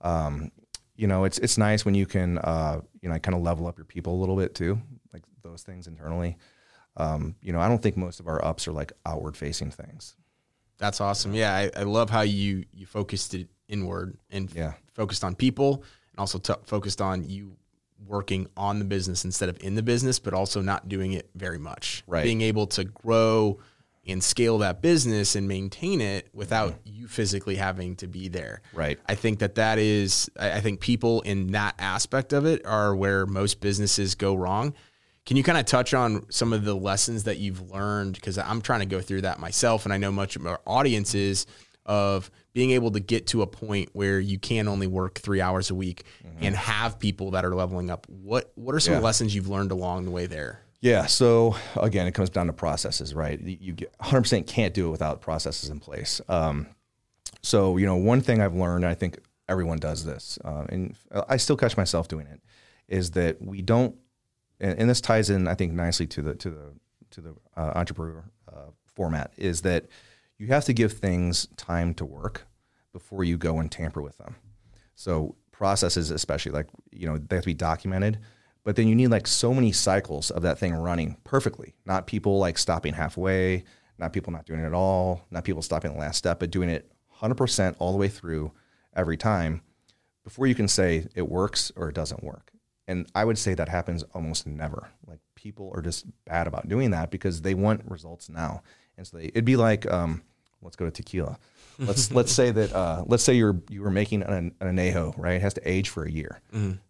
Um, 0.00 0.52
you 1.00 1.06
know, 1.06 1.24
it's 1.24 1.38
it's 1.38 1.56
nice 1.56 1.84
when 1.86 1.94
you 1.94 2.04
can 2.04 2.36
uh, 2.38 2.80
you 3.00 3.08
know, 3.08 3.18
kind 3.18 3.34
of 3.34 3.40
level 3.42 3.66
up 3.66 3.78
your 3.78 3.86
people 3.86 4.14
a 4.14 4.20
little 4.20 4.36
bit 4.36 4.54
too, 4.54 4.78
like 5.14 5.22
those 5.42 5.62
things 5.62 5.86
internally. 5.86 6.36
Um, 6.96 7.34
you 7.40 7.52
know, 7.54 7.60
I 7.60 7.68
don't 7.68 7.82
think 7.82 7.96
most 7.96 8.20
of 8.20 8.28
our 8.28 8.44
ups 8.44 8.68
are 8.68 8.72
like 8.72 8.92
outward 9.06 9.36
facing 9.36 9.70
things. 9.70 10.16
That's 10.76 11.00
awesome. 11.00 11.32
Yeah, 11.34 11.54
I, 11.54 11.70
I 11.80 11.82
love 11.84 12.10
how 12.10 12.20
you 12.20 12.64
you 12.74 12.84
focused 12.84 13.32
it 13.34 13.48
inward 13.68 14.18
and 14.30 14.52
Yeah. 14.54 14.74
focused 14.92 15.24
on 15.24 15.34
people, 15.34 15.84
and 16.12 16.18
also 16.18 16.38
t- 16.38 16.52
focused 16.64 17.00
on 17.00 17.28
you 17.28 17.56
working 18.06 18.46
on 18.56 18.78
the 18.78 18.84
business 18.84 19.24
instead 19.24 19.48
of 19.48 19.56
in 19.62 19.74
the 19.76 19.82
business, 19.82 20.18
but 20.18 20.34
also 20.34 20.60
not 20.60 20.88
doing 20.88 21.12
it 21.12 21.30
very 21.34 21.58
much. 21.58 22.02
Right. 22.06 22.24
Being 22.24 22.42
able 22.42 22.66
to 22.68 22.84
grow 22.84 23.58
and 24.06 24.22
scale 24.22 24.58
that 24.58 24.80
business 24.80 25.36
and 25.36 25.46
maintain 25.46 26.00
it 26.00 26.28
without 26.32 26.72
mm-hmm. 26.72 27.00
you 27.00 27.08
physically 27.08 27.56
having 27.56 27.96
to 27.96 28.06
be 28.06 28.28
there. 28.28 28.62
Right. 28.72 28.98
I 29.06 29.14
think 29.14 29.40
that 29.40 29.56
that 29.56 29.78
is. 29.78 30.30
I 30.38 30.60
think 30.60 30.80
people 30.80 31.20
in 31.22 31.48
that 31.52 31.74
aspect 31.78 32.32
of 32.32 32.46
it 32.46 32.64
are 32.64 32.94
where 32.94 33.26
most 33.26 33.60
businesses 33.60 34.14
go 34.14 34.34
wrong. 34.34 34.74
Can 35.26 35.36
you 35.36 35.42
kind 35.42 35.58
of 35.58 35.66
touch 35.66 35.92
on 35.92 36.26
some 36.30 36.52
of 36.52 36.64
the 36.64 36.74
lessons 36.74 37.24
that 37.24 37.38
you've 37.38 37.70
learned? 37.70 38.14
Because 38.14 38.38
I'm 38.38 38.62
trying 38.62 38.80
to 38.80 38.86
go 38.86 39.00
through 39.00 39.20
that 39.22 39.38
myself, 39.38 39.84
and 39.84 39.92
I 39.92 39.98
know 39.98 40.10
much 40.10 40.34
of 40.34 40.46
our 40.46 40.60
audience 40.66 41.14
is 41.14 41.46
of 41.86 42.30
being 42.52 42.70
able 42.70 42.90
to 42.92 43.00
get 43.00 43.26
to 43.28 43.42
a 43.42 43.46
point 43.46 43.90
where 43.92 44.18
you 44.18 44.38
can 44.38 44.66
only 44.66 44.86
work 44.86 45.18
three 45.18 45.40
hours 45.40 45.70
a 45.70 45.74
week 45.74 46.04
mm-hmm. 46.26 46.44
and 46.44 46.56
have 46.56 46.98
people 46.98 47.32
that 47.32 47.44
are 47.44 47.54
leveling 47.54 47.90
up. 47.90 48.06
What 48.08 48.50
What 48.54 48.74
are 48.74 48.80
some 48.80 48.94
Yeah. 48.94 49.00
lessons 49.00 49.34
you've 49.34 49.48
learned 49.48 49.72
along 49.72 50.04
the 50.04 50.10
way 50.10 50.26
there? 50.26 50.62
Yeah. 50.80 51.06
So 51.06 51.56
again, 51.76 52.06
it 52.06 52.12
comes 52.12 52.30
down 52.30 52.46
to 52.46 52.52
processes, 52.52 53.14
right? 53.14 53.40
You 53.40 53.72
get 53.72 53.96
100% 53.98 54.46
can't 54.46 54.72
do 54.72 54.88
it 54.88 54.90
without 54.90 55.20
processes 55.20 55.68
in 55.68 55.78
place. 55.78 56.20
Um, 56.28 56.68
so 57.42 57.76
you 57.76 57.86
know, 57.86 57.96
one 57.96 58.20
thing 58.20 58.40
I've 58.40 58.54
learned, 58.54 58.84
I 58.86 58.94
think 58.94 59.18
everyone 59.48 59.78
does 59.78 60.04
this, 60.04 60.38
uh, 60.44 60.64
and 60.68 60.94
I 61.28 61.36
still 61.36 61.56
catch 61.56 61.76
myself 61.76 62.08
doing 62.08 62.26
it, 62.26 62.40
is 62.88 63.12
that 63.12 63.42
we 63.42 63.62
don't, 63.62 63.96
and, 64.60 64.78
and 64.78 64.90
this 64.90 65.00
ties 65.00 65.30
in, 65.30 65.48
I 65.48 65.54
think, 65.54 65.72
nicely 65.72 66.06
to 66.08 66.22
the 66.22 66.34
to 66.36 66.50
the 66.50 66.74
to 67.10 67.20
the 67.20 67.34
uh, 67.56 67.72
entrepreneur 67.74 68.24
uh, 68.48 68.70
format, 68.94 69.32
is 69.36 69.62
that 69.62 69.86
you 70.38 70.48
have 70.48 70.64
to 70.66 70.72
give 70.72 70.92
things 70.92 71.46
time 71.56 71.94
to 71.94 72.04
work 72.04 72.46
before 72.92 73.24
you 73.24 73.36
go 73.36 73.58
and 73.58 73.70
tamper 73.70 74.02
with 74.02 74.18
them. 74.18 74.36
So 74.94 75.36
processes, 75.50 76.10
especially 76.10 76.52
like 76.52 76.66
you 76.90 77.06
know, 77.06 77.18
they 77.18 77.36
have 77.36 77.44
to 77.44 77.50
be 77.50 77.54
documented. 77.54 78.18
But 78.64 78.76
then 78.76 78.88
you 78.88 78.94
need 78.94 79.08
like 79.08 79.26
so 79.26 79.54
many 79.54 79.72
cycles 79.72 80.30
of 80.30 80.42
that 80.42 80.58
thing 80.58 80.74
running 80.74 81.16
perfectly. 81.24 81.74
Not 81.86 82.06
people 82.06 82.38
like 82.38 82.58
stopping 82.58 82.92
halfway, 82.92 83.64
not 83.98 84.12
people 84.12 84.32
not 84.32 84.46
doing 84.46 84.60
it 84.60 84.66
at 84.66 84.74
all, 84.74 85.26
not 85.30 85.44
people 85.44 85.62
stopping 85.62 85.92
the 85.92 85.98
last 85.98 86.18
step, 86.18 86.40
but 86.40 86.50
doing 86.50 86.68
it 86.68 86.90
100% 87.20 87.76
all 87.78 87.92
the 87.92 87.98
way 87.98 88.08
through 88.08 88.52
every 88.94 89.16
time 89.16 89.62
before 90.24 90.46
you 90.46 90.54
can 90.54 90.68
say 90.68 91.06
it 91.14 91.28
works 91.28 91.72
or 91.76 91.88
it 91.88 91.94
doesn't 91.94 92.22
work. 92.22 92.52
And 92.86 93.06
I 93.14 93.24
would 93.24 93.38
say 93.38 93.54
that 93.54 93.68
happens 93.68 94.02
almost 94.14 94.46
never. 94.46 94.90
Like 95.06 95.20
people 95.34 95.70
are 95.74 95.82
just 95.82 96.06
bad 96.24 96.46
about 96.46 96.68
doing 96.68 96.90
that 96.90 97.10
because 97.10 97.42
they 97.42 97.54
want 97.54 97.88
results 97.88 98.28
now. 98.28 98.62
And 98.96 99.06
so 99.06 99.18
they, 99.18 99.26
it'd 99.26 99.44
be 99.44 99.56
like, 99.56 99.90
um, 99.90 100.22
let's 100.60 100.76
go 100.76 100.84
to 100.84 100.90
tequila. 100.90 101.38
Let's 101.80 102.12
let's 102.12 102.32
say 102.32 102.50
that 102.50 102.72
uh, 102.72 103.04
let's 103.06 103.22
say 103.22 103.34
you're 103.34 103.60
you 103.68 103.82
were 103.82 103.90
making 103.90 104.22
an, 104.22 104.54
an 104.60 104.76
anejo, 104.76 105.14
right? 105.16 105.34
It 105.34 105.42
has 105.42 105.54
to 105.54 105.68
age 105.68 105.88
for 105.88 106.04
a 106.04 106.10
year. 106.10 106.40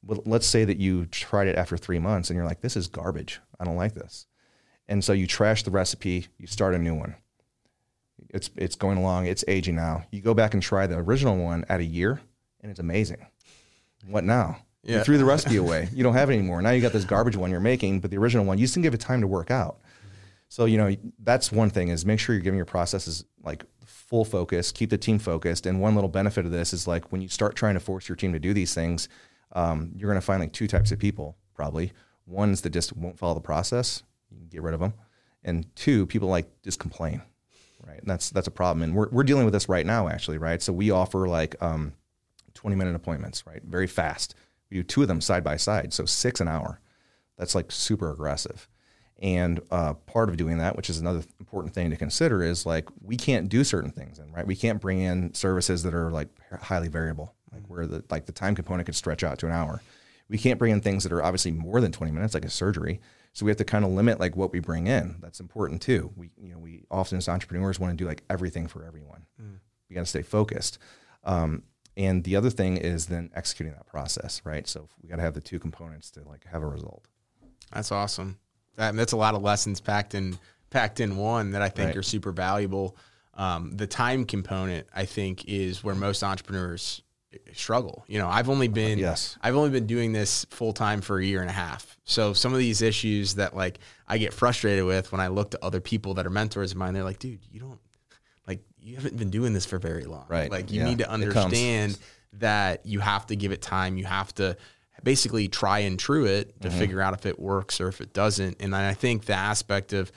Well, 0.05 0.23
let's 0.27 0.47
say 0.47 0.65
that 0.65 0.79
you 0.79 1.07
tried 1.07 1.47
it 1.49 1.57
after 1.57 1.77
three 1.77 1.99
months 1.99 2.31
and 2.31 2.37
you're 2.37 2.47
like, 2.47 2.61
this 2.61 2.77
is 2.77 2.89
garbage. 2.89 3.41
I 3.59 3.65
don't 3.65 3.77
like 3.77 3.95
this. 3.95 4.27
And 4.89 5.05
so 5.05 5.13
you 5.13 5.27
trash 5.27 5.63
the 5.63 5.71
recipe. 5.71 6.27
You 6.39 6.47
start 6.47 6.75
a 6.75 6.79
new 6.79 6.95
one. 6.95 7.15
It's 8.29 8.51
it's 8.57 8.75
going 8.77 8.99
along. 8.99 9.27
It's 9.27 9.45
aging 9.49 9.77
now. 9.77 10.05
You 10.11 10.21
go 10.21 10.35
back 10.35 10.55
and 10.55 10.63
try 10.63 10.87
the 10.87 10.97
original 10.97 11.37
one 11.37 11.65
at 11.69 11.81
a 11.81 11.85
year, 11.85 12.21
and 12.61 12.71
it's 12.71 12.81
amazing. 12.81 13.25
What 14.07 14.25
now? 14.25 14.59
Yeah. 14.83 14.99
You 14.99 15.05
threw 15.05 15.19
the 15.19 15.25
recipe 15.25 15.57
away. 15.65 15.89
You 15.93 16.03
don't 16.03 16.15
have 16.15 16.31
it 16.31 16.35
anymore. 16.35 16.61
Now 16.63 16.71
you 16.71 16.83
got 16.83 16.93
this 16.93 17.05
garbage 17.05 17.37
one 17.37 17.51
you're 17.51 17.61
making, 17.61 18.01
but 18.01 18.11
the 18.11 18.19
original 18.19 18.45
one 18.45 18.59
you 18.59 18.65
just 18.65 18.75
didn't 18.75 18.85
give 18.85 18.95
it 18.95 19.01
time 19.01 19.21
to 19.21 19.27
work 19.27 19.51
out. 19.51 19.81
So 20.49 20.65
you 20.65 20.79
know 20.79 20.97
that's 21.23 21.53
one 21.53 21.71
thing 21.71 21.89
is 21.89 22.05
make 22.05 22.19
sure 22.19 22.35
you're 22.35 22.43
giving 22.43 22.59
your 22.59 22.67
processes 22.67 23.25
like 23.43 23.65
full 24.11 24.25
focus, 24.25 24.73
keep 24.73 24.91
the 24.91 24.99
team 24.99 25.21
focused. 25.21 25.65
And 25.65 25.81
one 25.81 25.95
little 25.95 26.11
benefit 26.11 26.45
of 26.45 26.51
this 26.51 26.73
is 26.73 26.87
like 26.87 27.11
when 27.13 27.23
you 27.23 27.29
start 27.29 27.55
trying 27.55 27.75
to 27.75 27.81
force 27.81 28.09
your 28.09 28.17
team 28.17 28.33
to 28.33 28.41
do 28.41 28.53
these 28.53 28.75
things, 28.75 29.09
um, 29.53 29.93
you're 29.97 30.11
going 30.11 30.21
to 30.21 30.27
find 30.27 30.41
like 30.41 30.53
two 30.53 30.67
types 30.67 30.91
of 30.91 30.99
people 30.99 31.37
probably. 31.55 31.93
Ones 32.27 32.61
that 32.63 32.71
just 32.71 32.95
won't 32.97 33.19
follow 33.19 33.35
the 33.35 33.41
process, 33.41 34.03
you 34.31 34.37
can 34.39 34.49
get 34.49 34.63
rid 34.63 34.75
of 34.75 34.81
them, 34.81 34.95
and 35.43 35.75
two 35.75 36.07
people 36.07 36.29
like 36.29 36.47
just 36.63 36.79
complain, 36.79 37.23
right? 37.85 37.99
And 37.99 38.09
that's 38.09 38.31
that's 38.31 38.47
a 38.47 38.53
problem. 38.53 38.83
And 38.83 38.95
we're 38.95 39.09
we're 39.11 39.25
dealing 39.25 39.45
with 39.45 39.53
this 39.53 39.69
right 39.69 39.85
now 39.87 40.09
actually, 40.09 40.39
right? 40.39 40.63
So 40.63 40.73
we 40.73 40.93
offer 40.93 41.27
like 41.27 41.61
um, 41.61 41.95
20 42.55 42.77
minute 42.77 42.95
appointments, 42.95 43.47
right? 43.47 43.63
Very 43.65 43.89
fast. 43.89 44.35
We 44.71 44.77
do 44.77 44.83
two 44.85 45.03
of 45.03 45.09
them 45.09 45.21
side 45.21 45.43
by 45.43 45.57
side, 45.57 45.93
so 45.93 46.05
six 46.05 46.41
an 46.41 46.47
hour. 46.47 46.81
That's 47.37 47.55
like 47.55 47.73
super 47.73 48.13
aggressive. 48.13 48.69
And 49.21 49.61
uh, 49.71 49.95
part 49.95 50.31
of 50.31 50.39
doing 50.39 50.59
that, 50.59 50.77
which 50.77 50.89
is 50.89 50.99
another 50.99 51.23
important 51.39 51.75
thing 51.75 51.91
to 51.91 51.97
consider, 51.97 52.43
is 52.43 52.65
like 52.65 52.89
we 53.03 53.17
can't 53.17 53.51
do 53.51 53.65
certain 53.65 53.91
things, 53.91 54.19
and 54.19 54.35
right, 54.35 54.47
we 54.47 54.57
can't 54.57 54.81
bring 54.81 55.01
in 55.01 55.35
services 55.35 55.83
that 55.83 55.93
are 55.93 56.11
like 56.11 56.29
highly 56.63 56.89
variable, 56.89 57.35
like 57.53 57.63
where 57.69 57.87
the 57.87 58.03
like 58.11 58.25
the 58.25 58.33
time 58.33 58.55
component 58.55 58.87
could 58.87 58.95
stretch 58.95 59.23
out 59.23 59.39
to 59.41 59.47
an 59.47 59.53
hour. 59.53 59.83
We 60.31 60.39
can't 60.39 60.59
bring 60.59 60.73
in 60.73 60.81
things 60.81 61.03
that 61.03 61.13
are 61.13 61.23
obviously 61.23 61.51
more 61.51 61.81
than 61.81 61.93
20 61.93 62.13
minutes, 62.13 62.35
like 62.35 62.45
a 62.45 62.51
surgery. 62.51 63.01
So 63.33 63.45
we 63.45 63.51
have 63.51 63.59
to 63.59 63.65
kind 63.65 63.85
of 63.85 63.91
limit 63.91 64.21
like 64.21 64.37
what 64.37 64.53
we 64.53 64.61
bring 64.61 64.87
in. 64.87 65.17
That's 65.21 65.41
important 65.41 65.83
too. 65.83 66.13
We 66.17 66.31
you 66.41 66.53
know 66.53 66.59
we 66.59 66.85
often 66.91 67.19
as 67.19 67.29
entrepreneurs 67.29 67.79
want 67.79 67.93
to 67.93 68.03
do 68.03 68.09
like 68.09 68.23
everything 68.31 68.69
for 68.69 68.85
everyone. 68.85 69.27
We 69.91 69.95
got 69.95 70.03
to 70.03 70.07
stay 70.07 70.23
focused. 70.23 70.79
Um, 71.25 71.65
and 71.97 72.25
the 72.25 72.37
other 72.37 72.49
thing 72.49 72.79
is 72.79 73.07
then 73.07 73.31
executing 73.35 73.75
that 73.75 73.87
process, 73.87 74.41
right? 74.45 74.67
So 74.67 74.89
we 75.03 75.11
got 75.11 75.17
to 75.17 75.23
have 75.23 75.35
the 75.35 75.41
two 75.43 75.59
components 75.59 76.11
to 76.13 76.23
like 76.23 76.47
have 76.51 76.63
a 76.63 76.67
result. 76.67 77.07
That's 77.73 77.93
awesome. 77.93 78.39
That, 78.77 78.95
that's 78.97 79.13
a 79.13 79.17
lot 79.17 79.35
of 79.35 79.43
lessons 79.43 79.81
packed 79.81 80.15
in 80.15 80.39
packed 80.71 81.01
in 81.01 81.17
one 81.17 81.51
that 81.53 81.63
I 81.63 81.69
think 81.69 81.89
Right. 81.89 81.97
are 81.97 82.03
super 82.03 82.31
valuable. 82.33 82.97
Um, 83.35 83.73
the 83.77 83.87
time 83.87 84.25
component, 84.25 84.87
I 84.95 85.05
think, 85.05 85.47
is 85.47 85.83
where 85.83 85.95
most 85.95 86.23
entrepreneurs 86.23 87.03
struggle. 87.53 88.05
You 88.09 88.19
know, 88.19 88.29
I've 88.29 88.49
only 88.49 88.69
been 88.69 88.99
Yes. 88.99 89.37
I've 89.43 89.55
only 89.57 89.71
been 89.71 89.87
doing 89.87 90.13
this 90.13 90.45
full 90.51 90.73
time 90.73 91.01
for 91.01 91.19
a 91.19 91.25
year 91.25 91.41
and 91.41 91.49
a 91.51 91.53
half. 91.53 91.97
So 92.05 92.33
some 92.33 92.53
of 92.53 92.59
these 92.59 92.83
issues 92.83 93.35
that 93.37 93.55
like 93.55 93.79
I 94.09 94.19
get 94.19 94.33
frustrated 94.33 94.85
with 94.85 95.13
when 95.13 95.21
I 95.21 95.29
look 95.29 95.53
to 95.53 95.65
other 95.65 95.81
people 95.81 96.15
that 96.15 96.27
are 96.27 96.31
mentors 96.31 96.73
of 96.73 96.77
mine, 96.79 96.93
they're 96.95 97.05
like, 97.05 97.19
dude, 97.21 97.41
you 97.51 97.61
don't 97.61 97.79
like 98.47 98.61
you 98.81 98.97
haven't 98.97 99.17
been 99.17 99.31
doing 99.31 99.53
this 99.53 99.65
for 99.67 99.79
very 99.79 100.05
long. 100.05 100.27
Right. 100.29 100.51
Like 100.51 100.71
you 100.73 100.81
Yeah. 100.81 100.87
need 100.87 100.99
to 100.99 101.09
understand 101.11 101.99
that 102.35 102.85
you 102.87 103.01
have 103.01 103.27
to 103.27 103.37
give 103.37 103.53
it 103.53 103.63
time. 103.63 103.97
You 103.97 104.05
have 104.07 104.35
to 104.37 104.57
basically 105.03 105.49
try 105.49 105.81
and 105.81 105.99
true 105.99 106.25
it 106.27 106.61
to 106.63 106.69
Mm-hmm. 106.69 106.79
figure 106.79 107.01
out 107.01 107.15
if 107.15 107.27
it 107.27 107.39
works 107.39 107.81
or 107.81 107.89
if 107.89 108.01
it 108.01 108.13
doesn't. 108.13 108.57
And 108.61 108.75
I 108.77 108.95
think 108.95 109.25
the 109.27 109.35
aspect 109.35 109.93
of 109.93 110.11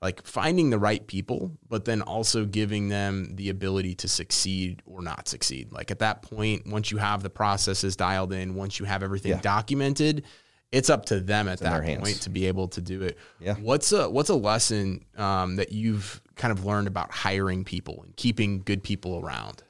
like 0.00 0.24
finding 0.24 0.70
the 0.70 0.78
right 0.78 1.04
people, 1.06 1.58
but 1.68 1.84
then 1.84 2.02
also 2.02 2.44
giving 2.44 2.88
them 2.88 3.34
the 3.34 3.48
ability 3.50 3.96
to 3.96 4.08
succeed 4.08 4.80
or 4.86 5.02
not 5.02 5.26
succeed. 5.26 5.72
Like 5.72 5.90
at 5.90 5.98
that 5.98 6.22
point, 6.22 6.66
once 6.68 6.90
you 6.92 6.98
have 6.98 7.22
the 7.24 7.30
processes 7.30 7.96
dialed 7.96 8.32
in, 8.32 8.54
once 8.54 8.78
you 8.78 8.86
have 8.86 9.02
everything 9.02 9.32
Yeah. 9.32 9.40
documented, 9.40 10.24
it's 10.70 10.88
up 10.90 11.06
to 11.06 11.18
them 11.18 11.48
at 11.48 11.60
in 11.60 11.64
that 11.64 11.82
hands. 11.82 12.00
point 12.02 12.22
to 12.22 12.30
be 12.30 12.46
able 12.46 12.68
to 12.68 12.80
do 12.80 13.02
it. 13.02 13.18
Yeah. 13.40 13.54
What's 13.54 13.90
a 13.90 14.08
what's 14.08 14.28
a 14.28 14.34
lesson 14.36 15.04
um, 15.16 15.56
that 15.56 15.72
you've 15.72 16.20
kind 16.36 16.52
of 16.52 16.64
learned 16.64 16.86
about 16.86 17.10
hiring 17.10 17.64
people 17.64 18.02
and 18.04 18.14
keeping 18.16 18.60
good 18.60 18.82
people 18.84 19.18
around? 19.18 19.64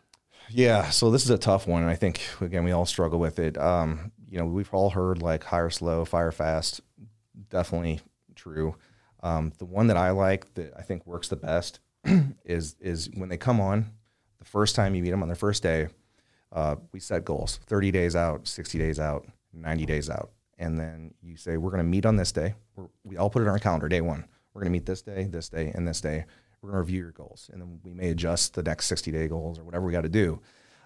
Yeah, 0.51 0.91
so 0.91 1.11
this 1.11 1.25
is 1.25 1.31
a 1.31 1.39
tough 1.39 1.67
one, 1.67 1.83
and 1.83 1.91
I 1.91 1.95
think 1.95 2.21
again 2.41 2.65
we 2.65 2.73
all 2.73 2.85
struggle 2.87 3.19
with 3.19 3.39
it. 3.39 3.57
Um, 3.57 4.13
you 4.31 4.39
know, 4.39 4.45
we've 4.45 4.73
all 4.73 4.91
heard 4.91 5.23
like 5.23 5.45
hire 5.45 5.71
slow, 5.71 6.05
fire 6.05 6.33
fast. 6.33 6.81
Definitely 7.51 8.01
true. 8.35 8.77
Um, 9.23 9.53
the 9.59 9.65
one 9.65 9.89
that 9.89 9.97
I 9.97 10.11
like 10.11 10.55
that 10.55 10.73
I 10.77 10.83
think 10.83 11.07
works 11.07 11.29
the 11.29 11.37
best 11.37 11.81
is 12.45 12.77
is 12.81 13.11
when 13.15 13.29
they 13.29 13.37
come 13.37 13.61
on 13.61 13.87
the 14.39 14.45
first 14.45 14.77
time 14.77 14.95
you 14.95 15.03
meet 15.03 15.11
them 15.11 15.23
on 15.23 15.29
their 15.29 15.37
first 15.37 15.63
day. 15.63 15.89
Uh, 16.53 16.77
we 16.93 17.01
set 17.01 17.25
goals: 17.25 17.61
thirty 17.67 17.91
days 17.91 18.15
out, 18.15 18.47
sixty 18.47 18.79
days 18.79 19.01
out, 19.01 19.27
ninety 19.53 19.87
days 19.87 20.09
out, 20.09 20.31
and 20.59 20.79
then 20.79 21.13
you 21.23 21.37
say 21.37 21.57
we're 21.57 21.71
going 21.71 21.83
to 21.83 21.89
meet 21.89 22.07
on 22.07 22.17
this 22.17 22.33
day. 22.33 22.55
We're, 22.77 22.89
we 23.05 23.17
all 23.17 23.31
put 23.31 23.43
it 23.43 23.47
on 23.47 23.51
our 23.51 23.59
calendar. 23.59 23.89
Day 23.89 24.01
one, 24.01 24.25
we're 24.55 24.63
going 24.63 24.73
to 24.73 24.79
meet 24.79 24.87
this 24.87 25.03
day, 25.03 25.25
this 25.25 25.49
day, 25.49 25.73
and 25.75 25.87
this 25.87 26.01
day. 26.01 26.25
We're 26.61 26.71
going 26.71 26.79
to 26.79 26.87
review 26.87 27.03
your 27.03 27.13
goals, 27.13 27.51
and 27.53 27.61
then 27.61 27.81
we 27.85 27.93
may 27.93 28.11
adjust 28.11 28.55
the 28.55 28.63
next 28.63 28.87
sixty 28.87 29.11
day 29.11 29.29
goals 29.29 29.59
or 29.59 29.65
whatever 29.65 29.85
we 29.85 29.93
got 29.93 30.03
to 30.03 30.09
do. 30.09 30.41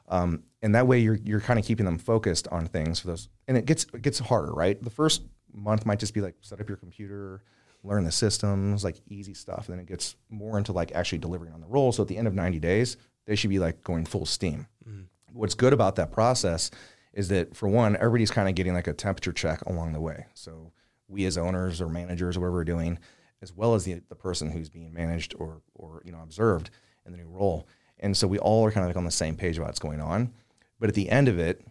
Um, 0.09 0.43
and 0.61 0.75
that 0.75 0.87
way 0.87 0.99
you're, 0.99 1.19
you're 1.25 1.41
kind 1.41 1.59
of 1.59 1.65
keeping 1.65 1.87
them 1.87 1.99
focused 1.99 2.49
on 2.49 2.67
things 2.67 3.01
for 3.01 3.09
those. 3.09 3.29
And 3.49 3.57
it 3.57 3.67
gets, 3.67 3.87
it 3.95 4.03
gets 4.03 4.19
harder, 4.19 4.53
right? 4.53 4.83
The 4.83 4.91
first 4.91 5.23
month 5.53 5.87
might 5.87 5.99
just 5.99 6.15
be 6.15 6.21
like 6.21 6.35
set 6.41 6.61
up 6.61 6.69
your 6.69 6.77
computer, 6.77 7.43
learn 7.83 8.05
the 8.05 8.13
systems, 8.13 8.85
like 8.85 9.01
easy 9.09 9.35
stuff. 9.35 9.69
And 9.69 9.77
then 9.77 9.81
it 9.81 9.89
gets 9.89 10.17
more 10.31 10.59
into 10.59 10.73
like 10.73 10.93
actually 10.93 11.19
delivering 11.19 11.53
on 11.53 11.61
the 11.61 11.67
role. 11.67 11.93
So 11.93 12.03
at 12.03 12.09
the 12.09 12.17
end 12.17 12.29
of 12.29 12.35
90 12.35 12.59
days, 12.59 12.97
they 13.27 13.37
should 13.37 13.51
be 13.51 13.59
like 13.59 13.83
going 13.83 14.05
full 14.05 14.27
steam. 14.27 14.67
Mm-hmm. 14.89 15.03
What's 15.33 15.55
good 15.55 15.73
about 15.73 15.97
that 15.97 16.13
process 16.13 16.71
is 17.13 17.29
that 17.29 17.57
for 17.57 17.69
one, 17.69 17.97
everybody's 17.97 18.31
kind 18.31 18.49
of 18.49 18.55
getting 18.55 18.75
like 18.75 18.87
a 18.87 18.93
temperature 18.93 19.33
check 19.33 19.63
along 19.63 19.93
the 19.93 20.01
way. 20.01 20.27
So 20.35 20.73
we 21.09 21.25
as 21.27 21.37
owners 21.37 21.81
or 21.81 21.89
managers 21.89 22.37
or 22.37 22.41
whatever 22.41 22.57
we're 22.59 22.65
doing, 22.65 22.99
as 23.43 23.53
well 23.53 23.75
as 23.75 23.85
the, 23.85 24.01
the 24.09 24.15
person 24.15 24.51
who's 24.51 24.71
being 24.71 24.93
managed 24.93 25.35
or, 25.39 25.63
or, 25.75 26.03
you 26.05 26.13
know, 26.13 26.21
observed 26.23 26.71
in 27.05 27.13
the 27.13 27.19
new 27.19 27.29
role. 27.29 27.67
And 28.03 28.17
so 28.17 28.27
we 28.27 28.39
all 28.39 28.67
are 28.67 28.73
kind 28.73 28.85
of 28.85 28.91
like 28.91 28.97
on 28.97 29.05
the 29.05 29.11
same 29.11 29.37
page 29.37 29.57
about 29.57 29.69
what's 29.69 29.79
going 29.79 30.01
on. 30.01 30.33
But 30.79 30.89
at 30.89 30.95
the 30.97 31.09
end 31.09 31.29
of 31.29 31.39
it, 31.39 31.65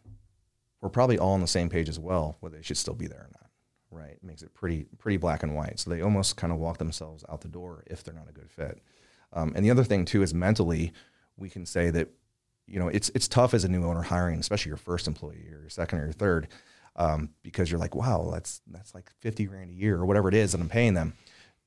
we're 0.79 0.89
probably 0.89 1.19
all 1.19 1.33
on 1.33 1.41
the 1.41 1.47
same 1.47 1.69
page 1.69 1.89
as 1.89 1.99
well, 1.99 2.37
whether 2.39 2.55
they 2.55 2.63
should 2.63 2.77
still 2.77 2.95
be 2.95 3.05
there 3.05 3.19
or 3.19 3.29
not. 3.33 3.49
Right. 3.91 4.13
It 4.13 4.23
makes 4.23 4.41
it 4.41 4.53
pretty, 4.53 4.85
pretty 4.97 5.17
black 5.17 5.43
and 5.43 5.53
white. 5.53 5.77
So 5.79 5.89
they 5.89 6.01
almost 6.01 6.37
kind 6.37 6.53
of 6.53 6.57
walk 6.57 6.77
themselves 6.77 7.25
out 7.29 7.41
the 7.41 7.49
door 7.49 7.83
if 7.87 8.03
they're 8.03 8.15
not 8.15 8.29
a 8.29 8.33
good 8.33 8.49
fit. 8.49 8.81
Um, 9.33 9.51
and 9.55 9.65
the 9.65 9.69
other 9.69 9.83
thing 9.83 10.05
too 10.05 10.23
is 10.23 10.33
mentally, 10.33 10.93
we 11.37 11.49
can 11.49 11.65
say 11.65 11.89
that, 11.91 12.07
you 12.65 12.79
know, 12.79 12.87
it's, 12.87 13.09
it's 13.13 13.27
tough 13.27 13.53
as 13.53 13.65
a 13.65 13.69
new 13.69 13.83
owner 13.83 14.01
hiring, 14.01 14.39
especially 14.39 14.69
your 14.69 14.77
first 14.77 15.07
employee 15.07 15.45
or 15.51 15.59
your 15.59 15.69
second 15.69 15.99
or 15.99 16.05
your 16.05 16.13
third, 16.13 16.47
um, 16.95 17.29
because 17.43 17.69
you're 17.69 17.79
like, 17.79 17.95
wow, 17.95 18.29
that's, 18.31 18.61
that's 18.67 18.95
like 18.95 19.11
50 19.19 19.45
grand 19.45 19.69
a 19.69 19.73
year 19.73 19.97
or 19.97 20.05
whatever 20.05 20.29
it 20.29 20.35
is 20.35 20.53
that 20.53 20.61
I'm 20.61 20.69
paying 20.69 20.93
them. 20.93 21.13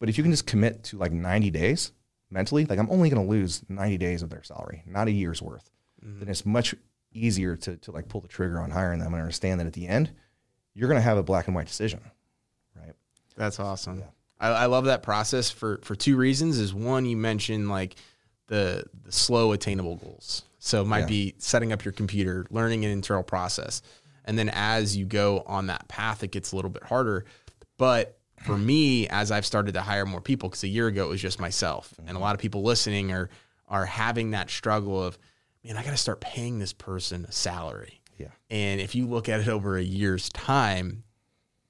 But 0.00 0.08
if 0.08 0.16
you 0.16 0.24
can 0.24 0.32
just 0.32 0.46
commit 0.46 0.82
to 0.84 0.96
like 0.96 1.12
90 1.12 1.50
days 1.50 1.92
mentally, 2.34 2.66
like 2.66 2.78
I'm 2.78 2.90
only 2.90 3.08
going 3.08 3.24
to 3.24 3.30
lose 3.30 3.62
90 3.68 3.96
days 3.96 4.22
of 4.22 4.28
their 4.28 4.42
salary, 4.42 4.82
not 4.84 5.06
a 5.08 5.12
year's 5.12 5.40
worth, 5.40 5.70
mm-hmm. 6.04 6.18
then 6.18 6.28
it's 6.28 6.44
much 6.44 6.74
easier 7.12 7.56
to, 7.56 7.76
to 7.76 7.92
like 7.92 8.08
pull 8.08 8.20
the 8.20 8.28
trigger 8.28 8.58
on 8.58 8.70
hiring 8.70 8.98
them 8.98 9.14
and 9.14 9.22
understand 9.22 9.60
that 9.60 9.66
at 9.66 9.72
the 9.72 9.86
end, 9.86 10.10
you're 10.74 10.88
going 10.88 10.98
to 10.98 11.02
have 11.02 11.16
a 11.16 11.22
black 11.22 11.46
and 11.46 11.54
white 11.54 11.68
decision. 11.68 12.00
Right. 12.76 12.92
That's 13.36 13.60
awesome. 13.60 14.00
Yeah. 14.00 14.04
I, 14.40 14.48
I 14.48 14.66
love 14.66 14.86
that 14.86 15.02
process 15.02 15.50
for, 15.50 15.78
for 15.82 15.94
two 15.94 16.16
reasons 16.16 16.58
is 16.58 16.74
one, 16.74 17.06
you 17.06 17.16
mentioned 17.16 17.70
like 17.70 17.94
the, 18.48 18.84
the 19.04 19.12
slow 19.12 19.52
attainable 19.52 19.96
goals. 19.96 20.42
So 20.58 20.82
it 20.82 20.86
might 20.86 21.00
yeah. 21.00 21.06
be 21.06 21.34
setting 21.38 21.72
up 21.72 21.84
your 21.84 21.92
computer, 21.92 22.46
learning 22.50 22.84
an 22.84 22.90
internal 22.90 23.22
process. 23.22 23.80
And 24.24 24.36
then 24.36 24.48
as 24.48 24.96
you 24.96 25.04
go 25.04 25.44
on 25.46 25.68
that 25.68 25.86
path, 25.86 26.24
it 26.24 26.32
gets 26.32 26.52
a 26.52 26.56
little 26.56 26.70
bit 26.70 26.82
harder. 26.82 27.26
But 27.76 28.18
for 28.44 28.58
me, 28.58 29.08
as 29.08 29.30
I've 29.30 29.46
started 29.46 29.72
to 29.74 29.80
hire 29.80 30.06
more 30.06 30.20
people, 30.20 30.48
because 30.48 30.62
a 30.64 30.68
year 30.68 30.86
ago 30.86 31.06
it 31.06 31.08
was 31.08 31.22
just 31.22 31.40
myself, 31.40 31.94
and 32.06 32.16
a 32.16 32.20
lot 32.20 32.34
of 32.34 32.40
people 32.40 32.62
listening 32.62 33.12
are 33.12 33.30
are 33.68 33.86
having 33.86 34.32
that 34.32 34.50
struggle 34.50 35.02
of, 35.02 35.18
man, 35.64 35.76
I 35.76 35.82
got 35.82 35.90
to 35.90 35.96
start 35.96 36.20
paying 36.20 36.58
this 36.58 36.72
person 36.72 37.24
a 37.24 37.32
salary. 37.32 38.02
Yeah. 38.18 38.28
And 38.50 38.80
if 38.80 38.94
you 38.94 39.06
look 39.06 39.28
at 39.28 39.40
it 39.40 39.48
over 39.48 39.76
a 39.76 39.82
year's 39.82 40.28
time, 40.28 41.02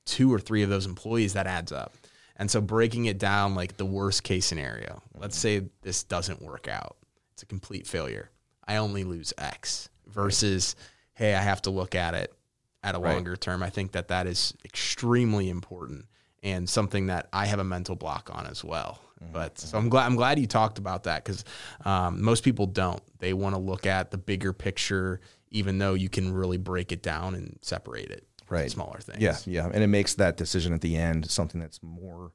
two 0.04 0.32
or 0.32 0.40
three 0.40 0.62
of 0.62 0.70
those 0.70 0.86
employees, 0.86 1.34
that 1.34 1.46
adds 1.46 1.70
up. 1.70 1.94
And 2.36 2.50
so 2.50 2.60
breaking 2.60 3.04
it 3.04 3.18
down 3.18 3.54
like 3.54 3.76
the 3.76 3.86
worst 3.86 4.24
case 4.24 4.44
scenario, 4.44 5.02
let's 5.16 5.36
say 5.38 5.62
this 5.82 6.02
doesn't 6.02 6.42
work 6.42 6.66
out. 6.66 6.96
It's 7.32 7.44
a 7.44 7.46
complete 7.46 7.86
failure. 7.86 8.30
I 8.66 8.76
only 8.76 9.04
lose 9.04 9.32
X 9.38 9.88
versus, 10.08 10.74
hey, 11.14 11.34
I 11.34 11.40
have 11.40 11.62
to 11.62 11.70
look 11.70 11.94
at 11.94 12.14
it 12.14 12.34
at 12.82 12.96
a 12.96 12.98
right. 12.98 13.14
longer 13.14 13.36
term. 13.36 13.62
I 13.62 13.70
think 13.70 13.92
that 13.92 14.08
that 14.08 14.26
is 14.26 14.52
extremely 14.64 15.48
important 15.48 16.06
and 16.44 16.68
something 16.68 17.06
that 17.06 17.28
I 17.32 17.46
have 17.46 17.58
a 17.58 17.64
mental 17.64 17.96
block 17.96 18.30
on 18.32 18.46
as 18.46 18.62
well. 18.62 19.00
Mm-hmm. 19.20 19.32
But 19.32 19.58
so 19.58 19.78
I'm 19.78 19.88
glad 19.88 20.06
I'm 20.06 20.14
glad 20.14 20.38
you 20.38 20.46
talked 20.46 20.78
about 20.78 21.04
that 21.04 21.24
because 21.24 21.44
um, 21.84 22.22
most 22.22 22.44
people 22.44 22.66
don't. 22.66 23.02
They 23.18 23.32
want 23.32 23.54
to 23.54 23.60
look 23.60 23.86
at 23.86 24.10
the 24.10 24.18
bigger 24.18 24.52
picture, 24.52 25.20
even 25.50 25.78
though 25.78 25.94
you 25.94 26.08
can 26.08 26.32
really 26.32 26.58
break 26.58 26.92
it 26.92 27.02
down 27.02 27.34
and 27.34 27.58
separate 27.62 28.10
it. 28.10 28.26
Right, 28.48 28.70
smaller 28.70 29.00
things. 29.00 29.20
Yeah, 29.20 29.36
yeah, 29.46 29.70
and 29.72 29.82
it 29.82 29.86
makes 29.86 30.14
that 30.14 30.36
decision 30.36 30.74
at 30.74 30.82
the 30.82 30.96
end 30.96 31.28
something 31.30 31.60
that's 31.60 31.82
more. 31.82 32.32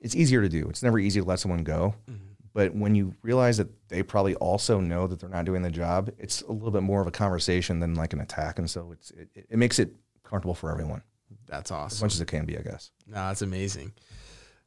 It's 0.00 0.16
easier 0.16 0.42
to 0.42 0.48
do. 0.48 0.66
It's 0.68 0.82
never 0.82 0.98
easy 0.98 1.20
to 1.20 1.26
let 1.26 1.40
someone 1.40 1.62
go. 1.62 1.94
Mm-hmm. 2.10 2.24
But 2.54 2.74
when 2.74 2.94
you 2.94 3.14
realize 3.22 3.56
that 3.56 3.68
they 3.88 4.02
probably 4.02 4.36
also 4.36 4.80
know 4.80 5.06
that 5.08 5.18
they're 5.18 5.28
not 5.28 5.44
doing 5.44 5.62
the 5.62 5.70
job, 5.70 6.10
it's 6.18 6.40
a 6.42 6.52
little 6.52 6.70
bit 6.70 6.82
more 6.84 7.00
of 7.00 7.06
a 7.06 7.10
conversation 7.10 7.80
than 7.80 7.94
like 7.94 8.12
an 8.12 8.20
attack, 8.20 8.58
and 8.58 8.70
so 8.70 8.92
it's 8.92 9.10
it, 9.10 9.28
it 9.50 9.58
makes 9.58 9.78
it 9.78 9.92
comfortable 10.22 10.54
for 10.54 10.70
everyone. 10.70 11.02
That's 11.46 11.70
awesome. 11.70 11.96
As 11.96 12.02
much 12.02 12.14
as 12.14 12.20
it 12.20 12.28
can 12.28 12.44
be, 12.44 12.58
I 12.58 12.62
guess. 12.62 12.90
No, 13.06 13.16
that's 13.16 13.42
amazing. 13.42 13.92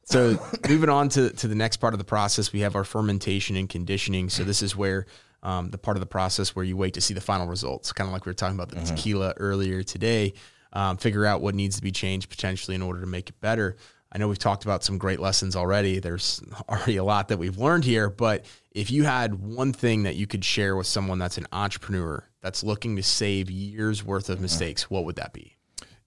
So 0.04 0.38
moving 0.68 0.88
on 0.88 1.08
to, 1.10 1.30
to 1.30 1.48
the 1.48 1.54
next 1.54 1.78
part 1.78 1.94
of 1.94 1.98
the 1.98 2.04
process, 2.04 2.52
we 2.52 2.60
have 2.60 2.76
our 2.76 2.84
fermentation 2.84 3.56
and 3.56 3.68
conditioning. 3.68 4.28
So 4.30 4.44
this 4.44 4.62
is 4.62 4.74
where 4.74 5.06
um, 5.42 5.70
the 5.70 5.78
part 5.78 5.96
of 5.96 6.00
the 6.00 6.06
process 6.06 6.56
where 6.56 6.64
you 6.64 6.76
wait 6.76 6.94
to 6.94 7.00
see 7.00 7.14
the 7.14 7.20
final 7.20 7.46
results, 7.46 7.92
kind 7.92 8.08
of 8.08 8.12
like 8.12 8.26
we 8.26 8.30
were 8.30 8.34
talking 8.34 8.56
about 8.56 8.70
the 8.70 8.76
mm-hmm. 8.76 8.94
tequila 8.94 9.34
earlier 9.36 9.82
today. 9.82 10.34
Um, 10.72 10.98
figure 10.98 11.24
out 11.24 11.40
what 11.40 11.54
needs 11.54 11.76
to 11.76 11.82
be 11.82 11.90
changed 11.90 12.28
potentially 12.28 12.74
in 12.74 12.82
order 12.82 13.00
to 13.00 13.06
make 13.06 13.30
it 13.30 13.40
better. 13.40 13.76
I 14.10 14.18
know 14.18 14.28
we've 14.28 14.38
talked 14.38 14.64
about 14.64 14.84
some 14.84 14.98
great 14.98 15.20
lessons 15.20 15.56
already. 15.56 15.98
There's 15.98 16.42
already 16.68 16.96
a 16.96 17.04
lot 17.04 17.28
that 17.28 17.38
we've 17.38 17.58
learned 17.58 17.84
here, 17.84 18.08
but 18.10 18.44
if 18.72 18.90
you 18.90 19.04
had 19.04 19.34
one 19.34 19.72
thing 19.72 20.04
that 20.04 20.16
you 20.16 20.26
could 20.26 20.44
share 20.44 20.76
with 20.76 20.86
someone 20.86 21.18
that's 21.18 21.38
an 21.38 21.46
entrepreneur 21.52 22.24
that's 22.40 22.62
looking 22.62 22.96
to 22.96 23.02
save 23.02 23.50
years 23.50 24.04
worth 24.04 24.28
of 24.28 24.36
mm-hmm. 24.36 24.44
mistakes, 24.44 24.90
what 24.90 25.04
would 25.04 25.16
that 25.16 25.32
be? 25.32 25.57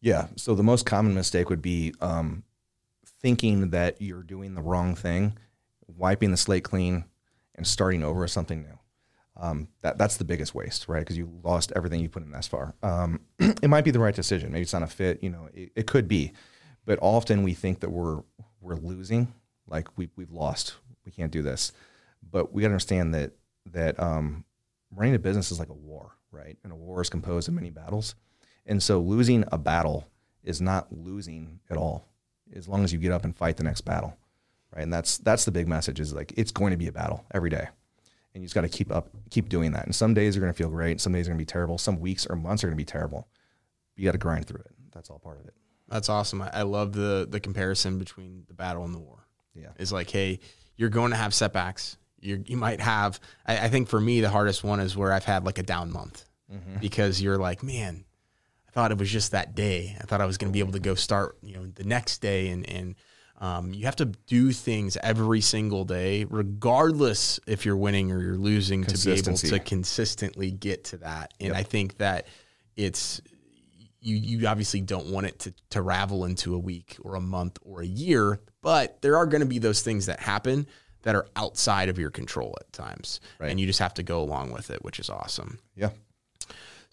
Yeah. 0.02 0.28
So 0.36 0.56
the 0.56 0.64
most 0.64 0.86
common 0.86 1.14
mistake 1.14 1.50
would 1.50 1.62
be 1.62 1.94
um, 2.02 2.44
thinking 3.22 3.70
that 3.70 4.02
you're 4.02 4.24
doing 4.24 4.56
the 4.56 4.62
wrong 4.62 4.96
thing, 4.96 5.38
wiping 5.88 6.32
the 6.32 6.38
slate 6.38 6.64
clean, 6.64 7.06
and 7.56 7.66
starting 7.66 8.04
over 8.04 8.22
with 8.22 8.32
something 8.32 8.64
new. 8.64 8.78
Um, 9.38 9.70
that 9.82 9.98
that's 9.98 10.18
the 10.18 10.24
biggest 10.24 10.54
waste, 10.54 10.88
right? 10.88 11.00
Because 11.00 11.18
you 11.18 11.32
lost 11.44 11.72
everything 11.76 12.02
you 12.02 12.10
put 12.10 12.24
in 12.24 12.32
this 12.32 12.48
far. 12.48 12.76
Um, 12.84 13.22
it 13.40 13.70
might 13.70 13.86
be 13.86 13.92
the 13.92 14.00
right 14.00 14.14
decision. 14.14 14.52
Maybe 14.52 14.64
it's 14.64 14.74
not 14.74 14.84
a 14.84 14.88
fit. 14.88 15.24
You 15.24 15.30
know, 15.30 15.50
it, 15.54 15.72
it, 15.76 15.88
could 15.88 16.08
be, 16.08 16.34
but 16.86 17.00
often 17.02 17.44
we 17.44 17.54
think 17.54 17.80
that 17.80 17.90
we're 17.90 18.22
we're 18.60 18.76
losing, 18.76 19.34
like 19.68 19.88
we 19.98 20.10
we've 20.16 20.32
lost. 20.32 20.76
We 21.06 21.12
can't 21.12 21.32
do 21.32 21.42
this, 21.42 21.72
but 22.30 22.54
we 22.54 22.66
understand 22.66 23.16
that 23.16 23.32
that 23.68 24.00
um, 24.00 24.46
running 24.92 25.16
a 25.16 25.20
business 25.20 25.52
is 25.52 25.60
like 25.60 25.70
a 25.70 25.74
war, 25.74 26.12
right? 26.32 26.58
And 26.64 26.74
a 26.74 26.76
war 26.76 27.02
is 27.02 27.10
composed 27.10 27.48
of 27.48 27.54
many 27.54 27.70
battles. 27.70 28.16
And 28.66 28.82
so 28.82 29.00
losing 29.00 29.44
a 29.52 29.58
battle 29.58 30.08
is 30.44 30.62
not 30.62 30.88
losing 30.92 31.60
at 31.70 31.78
all, 31.78 32.06
as 32.56 32.68
long 32.68 32.84
as 32.84 32.94
you 32.94 33.00
get 33.00 33.12
up 33.12 33.24
and 33.24 33.36
fight 33.36 33.58
the 33.58 33.64
next 33.64 33.82
battle, 33.82 34.18
right? 34.76 34.84
And 34.84 34.94
that's 34.94 35.18
that's 35.20 35.46
the 35.46 35.52
big 35.52 35.68
message 35.68 36.00
is 36.00 36.14
like 36.14 36.34
it's 36.38 36.52
going 36.52 36.72
to 36.72 36.78
be 36.78 36.88
a 36.88 36.92
battle 36.92 37.26
every 37.32 37.50
day, 37.50 37.68
and 38.34 38.42
you 38.42 38.48
just 38.48 38.56
got 38.56 38.62
to 38.62 38.70
keep 38.70 38.92
up, 38.92 39.10
keep 39.30 39.50
doing 39.50 39.72
that. 39.72 39.86
And 39.86 39.96
some 39.96 40.14
days 40.14 40.38
are 40.38 40.40
going 40.40 40.52
to 40.52 40.58
feel 40.58 40.70
great, 40.70 41.02
some 41.02 41.14
days 41.14 41.28
are 41.28 41.32
going 41.32 41.40
to 41.40 41.42
be 41.42 41.46
terrible, 41.46 41.78
some 41.78 42.00
weeks 42.00 42.26
or 42.26 42.36
months 42.36 42.64
are 42.64 42.68
going 42.68 42.78
to 42.78 42.82
be 42.82 42.86
terrible. 42.86 43.28
You 43.96 44.06
got 44.06 44.14
to 44.14 44.18
grind 44.18 44.48
through 44.48 44.62
it. 44.62 44.72
That's 44.92 45.10
all 45.10 45.20
part 45.20 45.40
of 45.40 45.48
it. 45.48 45.54
That's 45.88 46.10
awesome. 46.10 46.42
I, 46.42 46.50
I 46.54 46.62
love 46.64 46.94
the 46.94 47.28
the 47.30 47.40
comparison 47.40 47.98
between 47.98 48.46
the 48.48 48.54
battle 48.54 48.84
and 48.86 48.94
the 48.94 49.00
war. 49.00 49.28
Yeah, 49.54 49.70
it's 49.78 49.92
like, 49.92 50.10
hey, 50.10 50.40
you're 50.78 50.90
going 50.90 51.12
to 51.12 51.18
have 51.18 51.34
setbacks. 51.34 51.98
You 52.20 52.44
you 52.46 52.58
might 52.58 52.80
have. 52.80 53.20
I, 53.46 53.66
I, 53.66 53.70
think 53.70 53.90
for 53.90 54.00
me, 54.00 54.22
the 54.22 54.30
hardest 54.30 54.64
one 54.64 54.80
is 54.80 54.96
where 54.96 55.12
I've 55.12 55.26
had 55.26 55.44
like 55.44 55.58
a 55.58 55.64
down 55.64 55.92
month 55.92 56.24
mm-hmm. 56.52 56.80
because 56.80 57.22
you're 57.22 57.38
like, 57.38 57.64
man, 57.64 58.06
I 58.72 58.74
thought 58.74 58.92
it 58.92 58.98
was 58.98 59.12
just 59.12 59.32
that 59.32 59.54
day. 59.54 59.98
I 60.00 60.06
thought 60.06 60.22
I 60.22 60.26
was 60.26 60.38
going 60.38 60.50
to 60.50 60.54
be 60.54 60.60
able 60.60 60.72
to 60.74 60.80
go 60.80 60.96
start, 60.96 61.38
you 61.42 61.56
know, 61.56 61.66
the 61.66 61.84
next 61.84 62.20
day, 62.20 62.50
and 62.50 62.68
and 62.70 62.96
um, 63.42 63.74
you 63.74 63.86
have 63.86 63.96
to 63.98 64.06
do 64.06 64.52
things 64.52 64.98
every 65.02 65.42
single 65.42 65.84
day, 65.84 66.26
regardless 66.30 67.40
if 67.48 67.66
you're 67.66 67.76
winning 67.76 68.12
or 68.12 68.22
you're 68.22 68.38
losing, 68.38 68.84
to 68.86 69.06
be 69.06 69.14
able 69.14 69.36
to 69.36 69.60
consistently 69.60 70.52
get 70.52 70.86
to 70.86 70.98
that. 70.98 71.34
And 71.40 71.50
yep. 71.50 71.58
I 71.58 71.64
think 71.64 71.98
that 71.98 72.28
it's 72.78 73.20
you 74.00 74.16
you 74.16 74.48
obviously 74.48 74.80
don't 74.80 75.08
want 75.08 75.26
it 75.28 75.40
to 75.40 75.54
to 75.72 75.82
ravel 75.82 76.24
into 76.24 76.56
a 76.56 76.60
week 76.60 76.98
or 77.02 77.16
a 77.16 77.22
month 77.22 77.58
or 77.64 77.82
a 77.82 77.86
year, 77.86 78.40
but 78.62 79.02
there 79.02 79.18
are 79.18 79.26
going 79.26 79.42
to 79.42 79.48
be 79.48 79.60
those 79.60 79.82
things 79.82 80.06
that 80.06 80.20
happen 80.20 80.68
that 81.02 81.16
are 81.16 81.28
outside 81.36 81.90
of 81.90 81.98
your 81.98 82.12
control 82.12 82.56
at 82.62 82.72
times, 82.72 83.22
right. 83.40 83.50
and 83.50 83.60
you 83.60 83.66
just 83.66 83.80
have 83.80 83.96
to 83.96 84.04
go 84.04 84.22
along 84.22 84.52
with 84.52 84.70
it, 84.70 84.84
which 84.84 85.00
is 85.00 85.10
awesome. 85.10 85.60
Yeah, 85.76 85.90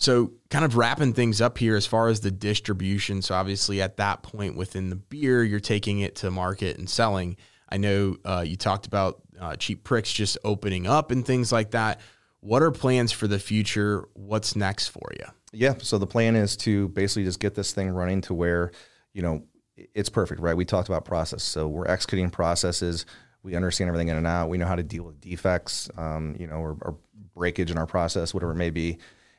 so, 0.00 0.30
kind 0.48 0.64
of 0.64 0.76
wrapping 0.76 1.12
things 1.12 1.40
up 1.40 1.58
here 1.58 1.74
as 1.74 1.84
far 1.84 2.08
as 2.08 2.20
the 2.20 2.30
distribution. 2.30 3.20
So, 3.20 3.34
obviously, 3.34 3.82
at 3.82 3.96
that 3.96 4.22
point 4.22 4.56
within 4.56 4.90
the 4.90 4.96
beer, 4.96 5.42
you're 5.42 5.58
taking 5.58 5.98
it 6.00 6.14
to 6.16 6.30
market 6.30 6.78
and 6.78 6.88
selling. 6.88 7.36
I 7.68 7.78
know 7.78 8.16
uh, 8.24 8.44
you 8.46 8.56
talked 8.56 8.86
about 8.86 9.20
uh, 9.40 9.56
Cheap 9.56 9.82
Pricks 9.82 10.12
just 10.12 10.38
opening 10.44 10.86
up 10.86 11.10
and 11.10 11.26
things 11.26 11.50
like 11.50 11.72
that. 11.72 12.00
What 12.40 12.62
are 12.62 12.70
plans 12.70 13.10
for 13.10 13.26
the 13.26 13.40
future? 13.40 14.08
What's 14.14 14.54
next 14.54 14.88
for 14.88 15.10
you? 15.18 15.26
Yeah. 15.52 15.74
So, 15.82 15.98
the 15.98 16.06
plan 16.06 16.36
is 16.36 16.56
to 16.58 16.88
basically 16.90 17.24
just 17.24 17.40
get 17.40 17.56
this 17.56 17.72
thing 17.72 17.90
running 17.90 18.20
to 18.22 18.34
where, 18.34 18.70
you 19.12 19.22
know, 19.22 19.42
it's 19.76 20.08
perfect, 20.08 20.40
right? 20.40 20.56
We 20.56 20.64
talked 20.64 20.88
about 20.88 21.06
process. 21.06 21.42
So, 21.42 21.66
we're 21.66 21.88
executing 21.88 22.30
processes. 22.30 23.04
We 23.42 23.56
understand 23.56 23.88
everything 23.88 24.08
in 24.08 24.16
and 24.16 24.28
out. 24.28 24.48
We 24.48 24.58
know 24.58 24.66
how 24.66 24.76
to 24.76 24.84
deal 24.84 25.02
with 25.02 25.20
defects, 25.20 25.90
um, 25.96 26.36
you 26.38 26.46
know, 26.46 26.56
or, 26.56 26.76
or 26.82 26.96
breakage 27.34 27.72
in 27.72 27.78
our 27.78 27.86
process, 27.86 28.32
whatever 28.32 28.52
it 28.52 28.56
may 28.56 28.70
be 28.70 28.98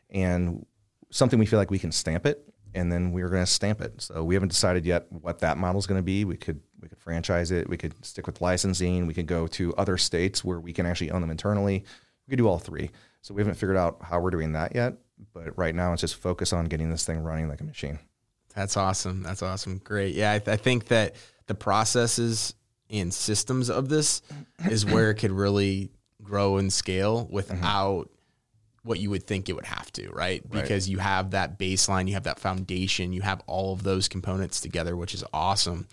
and 0.10 0.66
something 1.12 1.40
we 1.40 1.46
feel 1.46 1.60
like 1.60 1.72
we 1.72 1.80
can 1.80 1.92
stamp 1.92 2.26
it 2.26 2.50
and 2.74 2.92
then 2.92 3.12
we 3.12 3.22
are 3.22 3.30
going 3.30 3.44
to 3.44 3.52
stamp 3.52 3.82
it. 3.82 4.02
So 4.02 4.24
we 4.24 4.36
haven't 4.36 4.50
decided 4.50 4.86
yet 4.86 5.12
what 5.12 5.40
that 5.40 5.58
model 5.58 5.80
is 5.80 5.88
going 5.88 6.00
to 6.00 6.04
be. 6.04 6.26
We 6.26 6.38
could 6.38 6.62
we 6.82 6.88
could 6.88 7.00
franchise 7.00 7.52
it. 7.52 7.70
We 7.70 7.78
could 7.78 7.94
stick 8.06 8.26
with 8.26 8.42
licensing. 8.42 9.08
We 9.08 9.14
could 9.14 9.28
go 9.28 9.48
to 9.48 9.74
other 9.76 9.98
states 9.98 10.44
where 10.44 10.60
we 10.60 10.72
can 10.72 10.86
actually 10.86 11.12
own 11.12 11.22
them 11.22 11.32
internally. 11.32 11.84
We 12.28 12.32
could 12.32 12.38
do 12.38 12.48
all 12.48 12.60
three. 12.60 12.92
So 13.22 13.34
we 13.34 13.42
haven't 13.42 13.56
figured 13.56 13.76
out 13.76 13.98
how 14.02 14.20
we're 14.20 14.30
doing 14.30 14.54
that 14.54 14.76
yet. 14.76 14.94
But 15.34 15.58
right 15.58 15.76
now, 15.76 15.92
it's 15.92 16.02
just 16.02 16.16
focus 16.16 16.54
on 16.54 16.66
getting 16.66 16.90
this 16.90 17.06
thing 17.06 17.20
running 17.20 17.50
like 17.50 17.60
a 17.60 17.66
machine. 17.66 18.00
That's 18.56 18.78
awesome. 18.78 19.24
That's 19.24 19.44
awesome. 19.44 19.80
Great. 19.84 20.16
Yeah, 20.16 20.32
I, 20.32 20.40
th- 20.40 20.48
I 20.48 20.56
think 20.56 20.86
that 20.88 21.16
the 21.48 21.56
processes 21.56 22.54
and 22.90 23.14
systems 23.14 23.70
of 23.70 23.90
this 23.90 24.22
is 24.70 24.86
where 24.86 25.12
it 25.12 25.16
could 25.16 25.32
really 25.32 25.92
grow 26.24 26.58
and 26.58 26.72
scale 26.72 27.26
mm-hmm. 27.26 27.34
without 27.34 28.10
what 28.84 29.00
you 29.00 29.10
would 29.10 29.26
think 29.26 29.50
it 29.50 29.54
would 29.54 29.66
have 29.66 29.92
to, 29.94 30.10
right? 30.12 30.48
Because 30.50 30.90
you 30.90 30.98
have 31.00 31.32
that 31.32 31.60
baseline, 31.60 32.08
you 32.08 32.14
have 32.14 32.24
that 32.24 32.40
foundation, 32.40 33.14
you 33.14 33.22
have 33.22 33.42
all 33.48 33.74
of 33.74 33.84
those 33.84 34.08
components 34.08 34.62
together, 34.62 34.96
which 34.96 35.14
is 35.14 35.24
awesome. 35.34 35.88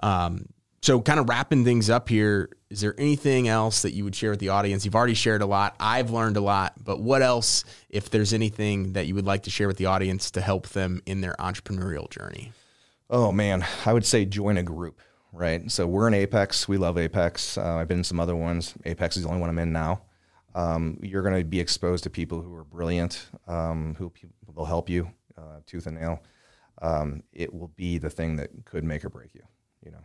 Um, 0.00 0.46
so, 0.82 1.00
kind 1.00 1.18
of 1.18 1.28
wrapping 1.28 1.64
things 1.64 1.90
up 1.90 2.08
here, 2.08 2.50
is 2.70 2.80
there 2.80 2.94
anything 2.98 3.48
else 3.48 3.82
that 3.82 3.92
you 3.92 4.04
would 4.04 4.14
share 4.14 4.30
with 4.30 4.38
the 4.38 4.50
audience? 4.50 4.84
You've 4.84 4.94
already 4.94 5.14
shared 5.14 5.42
a 5.42 5.46
lot. 5.46 5.74
I've 5.80 6.10
learned 6.10 6.36
a 6.36 6.40
lot, 6.40 6.74
but 6.82 7.00
what 7.00 7.22
else, 7.22 7.64
if 7.88 8.10
there's 8.10 8.32
anything 8.32 8.92
that 8.92 9.06
you 9.06 9.14
would 9.16 9.26
like 9.26 9.44
to 9.44 9.50
share 9.50 9.66
with 9.66 9.78
the 9.78 9.86
audience 9.86 10.30
to 10.32 10.40
help 10.40 10.68
them 10.68 11.02
in 11.06 11.22
their 11.22 11.34
entrepreneurial 11.40 12.08
journey? 12.08 12.52
Oh 13.08 13.32
man, 13.32 13.66
I 13.84 13.92
would 13.92 14.04
say 14.04 14.24
join 14.24 14.58
a 14.58 14.62
group, 14.62 15.00
right? 15.32 15.68
So 15.70 15.86
we're 15.86 16.08
in 16.08 16.14
Apex. 16.14 16.68
We 16.68 16.76
love 16.76 16.98
Apex. 16.98 17.56
Uh, 17.58 17.76
I've 17.76 17.88
been 17.88 17.98
in 17.98 18.04
some 18.04 18.20
other 18.20 18.36
ones. 18.36 18.74
Apex 18.84 19.16
is 19.16 19.22
the 19.24 19.28
only 19.28 19.40
one 19.40 19.50
I'm 19.50 19.58
in 19.58 19.72
now. 19.72 20.02
Um, 20.56 20.98
you're 21.02 21.22
going 21.22 21.38
to 21.38 21.44
be 21.44 21.60
exposed 21.60 22.04
to 22.04 22.10
people 22.10 22.40
who 22.40 22.54
are 22.54 22.64
brilliant, 22.64 23.26
um, 23.46 23.94
who 23.98 24.10
will 24.54 24.64
help 24.64 24.88
you 24.88 25.10
uh, 25.36 25.60
tooth 25.66 25.86
and 25.86 25.98
nail. 25.98 26.22
Um, 26.80 27.22
it 27.32 27.52
will 27.52 27.68
be 27.68 27.98
the 27.98 28.08
thing 28.08 28.36
that 28.36 28.50
could 28.64 28.82
make 28.82 29.04
or 29.04 29.10
break 29.10 29.34
you. 29.34 29.42
You 29.84 29.90
know. 29.92 30.04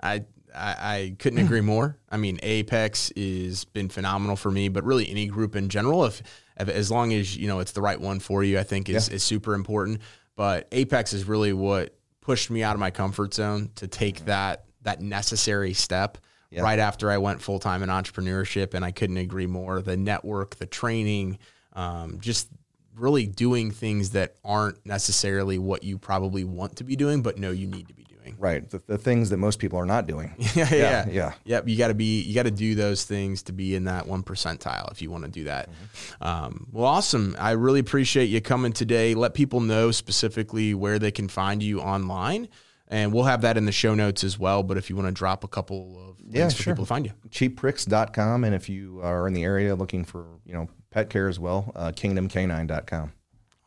I, 0.00 0.24
I 0.54 0.76
I 0.94 1.16
couldn't 1.18 1.40
agree 1.40 1.60
more. 1.74 1.98
I 2.10 2.16
mean, 2.16 2.38
Apex 2.42 3.12
has 3.14 3.66
been 3.66 3.90
phenomenal 3.90 4.36
for 4.36 4.50
me, 4.50 4.70
but 4.70 4.84
really 4.84 5.08
any 5.10 5.26
group 5.26 5.54
in 5.54 5.68
general, 5.68 6.06
if, 6.06 6.22
if 6.58 6.70
as 6.70 6.90
long 6.90 7.12
as 7.12 7.36
you 7.36 7.46
know 7.46 7.60
it's 7.60 7.72
the 7.72 7.82
right 7.82 8.00
one 8.00 8.20
for 8.20 8.42
you, 8.42 8.58
I 8.58 8.62
think 8.62 8.88
is 8.88 9.10
is 9.10 9.22
super 9.22 9.54
important. 9.54 10.00
But 10.34 10.66
Apex 10.72 11.12
is 11.12 11.24
really 11.24 11.52
what 11.52 11.94
pushed 12.22 12.50
me 12.50 12.62
out 12.62 12.74
of 12.74 12.80
my 12.80 12.90
comfort 12.90 13.34
zone 13.34 13.70
to 13.76 13.86
take 13.86 14.24
that 14.24 14.64
that 14.82 15.02
necessary 15.02 15.74
step 15.74 16.16
Yeah. 16.50 16.62
right 16.62 16.78
after 16.78 17.10
I 17.10 17.18
went 17.18 17.42
full 17.42 17.58
time 17.58 17.82
in 17.82 17.88
entrepreneurship, 17.88 18.74
and 18.74 18.84
I 18.84 18.92
couldn't 18.92 19.16
agree 19.16 19.46
more. 19.46 19.82
The 19.82 19.96
network, 19.96 20.56
the 20.56 20.66
training, 20.66 21.38
um, 21.72 22.20
just 22.20 22.48
really 22.96 23.26
doing 23.26 23.70
things 23.70 24.10
that 24.10 24.36
aren't 24.44 24.84
necessarily 24.86 25.58
what 25.58 25.82
you 25.84 25.98
probably 25.98 26.44
want 26.44 26.76
to 26.76 26.84
be 26.84 26.96
doing, 26.96 27.22
but 27.22 27.38
know 27.38 27.50
you 27.50 27.66
need 27.66 27.88
to 27.88 27.94
be 27.94 28.04
doing. 28.04 28.36
Right. 28.38 28.68
The, 28.68 28.82
the 28.86 28.98
things 28.98 29.30
that 29.30 29.36
most 29.36 29.58
people 29.58 29.78
are 29.78 29.86
not 29.86 30.06
doing. 30.06 30.34
yeah, 30.54 30.74
yeah, 30.74 31.08
yeah. 31.08 31.32
Yep. 31.44 31.68
You 31.68 31.76
got 31.76 31.88
to 31.88 31.94
be, 31.94 32.22
you 32.22 32.34
got 32.34 32.44
to 32.44 32.50
do 32.50 32.74
those 32.74 33.04
things 33.04 33.42
to 33.44 33.52
be 33.52 33.74
in 33.74 33.84
that 33.84 34.06
one 34.06 34.22
percentile 34.22 34.90
if 34.90 35.00
you 35.02 35.10
want 35.10 35.24
to 35.24 35.30
do 35.30 35.44
that. 35.44 35.68
Mm-hmm. 35.68 36.24
Um, 36.24 36.66
well, 36.72 36.86
awesome. 36.86 37.36
I 37.38 37.52
really 37.52 37.80
appreciate 37.80 38.26
you 38.26 38.40
coming 38.40 38.72
today. 38.72 39.14
Let 39.14 39.34
people 39.34 39.60
know 39.60 39.90
specifically 39.90 40.74
where 40.74 40.98
they 40.98 41.10
can 41.10 41.28
find 41.28 41.62
you 41.62 41.80
online, 41.80 42.48
and 42.88 43.12
we'll 43.12 43.24
have 43.24 43.40
that 43.42 43.56
in 43.56 43.64
the 43.66 43.72
show 43.72 43.94
notes 43.94 44.22
as 44.24 44.38
well. 44.38 44.62
But 44.62 44.76
if 44.76 44.88
you 44.90 44.96
want 44.96 45.08
to 45.08 45.12
drop 45.12 45.44
a 45.44 45.48
couple 45.48 45.96
of 45.98 46.20
links 46.20 46.34
Yeah, 46.36 46.48
for 46.48 46.62
sure. 46.62 46.74
people 46.74 46.84
to 46.84 46.88
find 46.88 47.06
you, 47.06 47.12
cheappricks.com. 47.30 48.44
And 48.44 48.54
if 48.54 48.68
you 48.68 49.00
are 49.02 49.26
in 49.26 49.34
the 49.34 49.44
area 49.44 49.74
looking 49.74 50.04
for, 50.04 50.24
you 50.44 50.52
know, 50.54 50.68
pet 50.90 51.10
care 51.10 51.28
as 51.28 51.38
well, 51.38 51.72
uh, 51.74 51.92
kingdomcanine.com. 51.92 53.12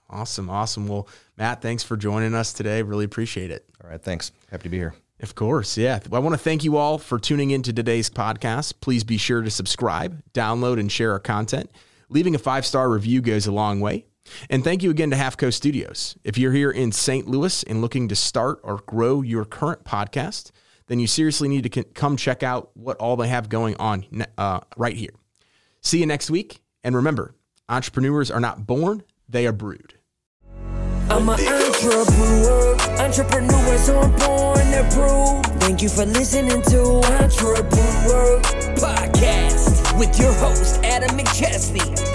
awesome, 0.09 0.49
awesome. 0.49 0.87
Well, 0.87 1.07
Matt, 1.37 1.61
thanks 1.61 1.83
for 1.83 1.95
joining 1.97 2.33
us 2.33 2.53
today. 2.53 2.81
Really 2.81 3.05
appreciate 3.05 3.51
it. 3.51 3.65
All 3.83 3.89
right. 3.89 4.01
Thanks. 4.01 4.31
Happy 4.51 4.63
to 4.63 4.69
be 4.69 4.77
here. 4.77 4.93
Of 5.21 5.35
course, 5.35 5.77
yeah. 5.77 5.99
I 6.13 6.19
want 6.19 6.33
to 6.33 6.37
thank 6.37 6.63
you 6.63 6.77
all 6.77 6.97
for 6.97 7.19
tuning 7.19 7.51
in 7.51 7.61
to 7.63 7.73
today's 7.73 8.09
podcast. 8.09 8.75
Please 8.79 9.03
be 9.03 9.17
sure 9.17 9.41
to 9.41 9.51
subscribe, 9.51 10.23
download, 10.33 10.79
and 10.79 10.89
share 10.89 11.11
our 11.11 11.19
content. 11.19 11.69
Leaving 12.07 12.35
a 12.35 12.39
five 12.39 12.65
star 12.65 12.89
review 12.89 13.21
goes 13.21 13.45
a 13.45 13.51
long 13.51 13.81
way. 13.81 14.05
And 14.49 14.63
thank 14.63 14.83
you 14.83 14.89
again 14.89 15.09
to 15.11 15.15
Half 15.15 15.37
Coast 15.37 15.57
Studios. 15.57 16.17
If 16.23 16.37
you're 16.37 16.53
here 16.53 16.71
in 16.71 16.91
St. 16.91 17.27
Louis 17.27 17.63
and 17.63 17.81
looking 17.81 18.07
to 18.07 18.15
start 18.15 18.59
or 18.63 18.77
grow 18.85 19.21
your 19.21 19.45
current 19.45 19.83
podcast, 19.83 20.51
then 20.87 20.99
you 20.99 21.07
seriously 21.07 21.47
need 21.47 21.71
to 21.71 21.83
come 21.83 22.17
check 22.17 22.43
out 22.43 22.71
what 22.73 22.97
all 22.97 23.15
they 23.15 23.27
have 23.27 23.49
going 23.49 23.75
on 23.77 24.05
uh, 24.37 24.59
right 24.75 24.95
here. 24.95 25.13
See 25.81 25.99
you 25.99 26.05
next 26.05 26.29
week. 26.29 26.61
And 26.83 26.95
remember, 26.95 27.35
entrepreneurs 27.67 28.31
are 28.31 28.39
not 28.39 28.65
born, 28.65 29.03
they 29.27 29.45
are 29.45 29.53
brewed. 29.53 29.95
I'm 31.09 31.27
an 31.27 31.39
entrepreneur, 31.39 32.75
entrepreneur, 32.99 33.77
so 33.79 33.99
I'm 33.99 34.11
born 34.11 34.59
to 34.71 34.87
prove. 34.93 35.45
Thank 35.59 35.81
you 35.81 35.89
for 35.89 36.05
listening 36.05 36.61
to 36.63 36.81
Entrepreneur 37.21 38.39
Podcast 38.77 39.97
with 39.99 40.19
your 40.19 40.33
host, 40.33 40.79
Adam 40.83 41.17
McChesney. 41.17 42.09